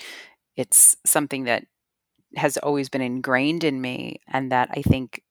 it's 0.56 0.96
something 1.06 1.46
that 1.46 1.66
has 2.36 2.58
always 2.58 2.90
been 2.90 3.02
ingrained 3.02 3.64
in 3.64 3.82
me 3.82 4.22
and 4.28 4.52
that 4.52 4.70
I 4.72 4.84
think 4.84 5.24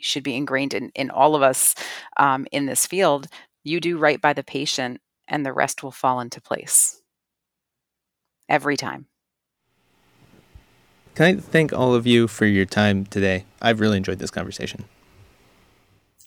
should 0.00 0.24
be 0.24 0.34
ingrained 0.34 0.74
in, 0.74 0.90
in 0.96 1.10
all 1.10 1.36
of 1.36 1.42
us 1.42 1.76
um, 2.16 2.46
in 2.50 2.66
this 2.66 2.86
field. 2.86 3.28
You 3.64 3.80
do 3.80 3.98
right 3.98 4.20
by 4.20 4.32
the 4.32 4.42
patient 4.42 5.00
and 5.28 5.46
the 5.46 5.52
rest 5.52 5.82
will 5.82 5.92
fall 5.92 6.20
into 6.20 6.40
place 6.40 7.00
every 8.48 8.76
time. 8.76 9.06
Can 11.14 11.26
I 11.26 11.40
thank 11.40 11.72
all 11.72 11.94
of 11.94 12.06
you 12.06 12.26
for 12.26 12.46
your 12.46 12.64
time 12.64 13.04
today? 13.06 13.44
I've 13.60 13.80
really 13.80 13.98
enjoyed 13.98 14.18
this 14.18 14.30
conversation. 14.30 14.84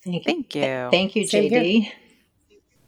Thank 0.03 0.15
you. 0.15 0.21
Thank 0.23 0.55
you. 0.55 0.89
Thank 0.91 1.15
you, 1.15 1.23
JD. 1.23 1.91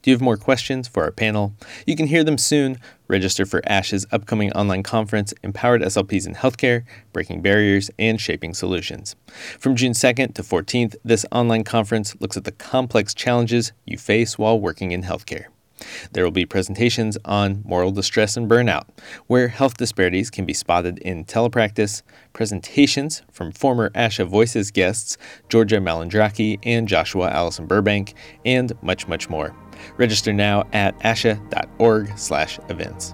Do 0.01 0.11
you 0.11 0.15
have 0.15 0.21
more 0.21 0.37
questions 0.37 0.87
for 0.87 1.03
our 1.03 1.11
panel? 1.11 1.53
You 1.85 1.95
can 1.95 2.07
hear 2.07 2.23
them 2.23 2.37
soon. 2.37 2.77
Register 3.07 3.45
for 3.45 3.61
ASHA's 3.61 4.05
upcoming 4.11 4.51
online 4.53 4.83
conference, 4.83 5.33
Empowered 5.43 5.81
SLPs 5.81 6.27
in 6.27 6.35
Healthcare 6.35 6.83
Breaking 7.13 7.41
Barriers 7.41 7.89
and 7.97 8.19
Shaping 8.19 8.53
Solutions. 8.53 9.15
From 9.59 9.75
June 9.75 9.93
2nd 9.93 10.33
to 10.35 10.43
14th, 10.43 10.95
this 11.05 11.25
online 11.31 11.63
conference 11.63 12.15
looks 12.19 12.37
at 12.37 12.43
the 12.43 12.51
complex 12.51 13.13
challenges 13.13 13.71
you 13.85 13.97
face 13.97 14.37
while 14.37 14.59
working 14.59 14.91
in 14.91 15.03
healthcare. 15.03 15.45
There 16.11 16.23
will 16.23 16.31
be 16.31 16.45
presentations 16.45 17.17
on 17.23 17.61
moral 17.63 17.91
distress 17.91 18.35
and 18.35 18.49
burnout, 18.49 18.85
where 19.27 19.47
health 19.47 19.77
disparities 19.77 20.29
can 20.29 20.45
be 20.45 20.53
spotted 20.53 20.97
in 20.99 21.25
telepractice, 21.25 22.01
presentations 22.33 23.21
from 23.31 23.51
former 23.51 23.89
ASHA 23.91 24.27
Voices 24.27 24.71
guests 24.71 25.17
Georgia 25.49 25.77
Malandraki 25.77 26.59
and 26.63 26.87
Joshua 26.87 27.29
Allison 27.29 27.67
Burbank, 27.67 28.15
and 28.43 28.73
much, 28.81 29.07
much 29.07 29.29
more. 29.29 29.55
Register 29.97 30.33
now 30.33 30.63
at 30.73 30.97
asha.org/events. 31.79 33.13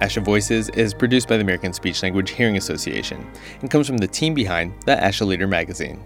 ASHA 0.00 0.22
Voices 0.22 0.68
is 0.70 0.94
produced 0.94 1.26
by 1.26 1.36
the 1.36 1.42
American 1.42 1.72
Speech 1.72 2.04
Language 2.04 2.30
Hearing 2.30 2.56
Association 2.56 3.28
and 3.60 3.70
comes 3.70 3.88
from 3.88 3.98
the 3.98 4.06
team 4.06 4.32
behind 4.32 4.72
the 4.86 4.94
ASHA 4.94 5.26
Leader 5.26 5.48
magazine. 5.48 6.00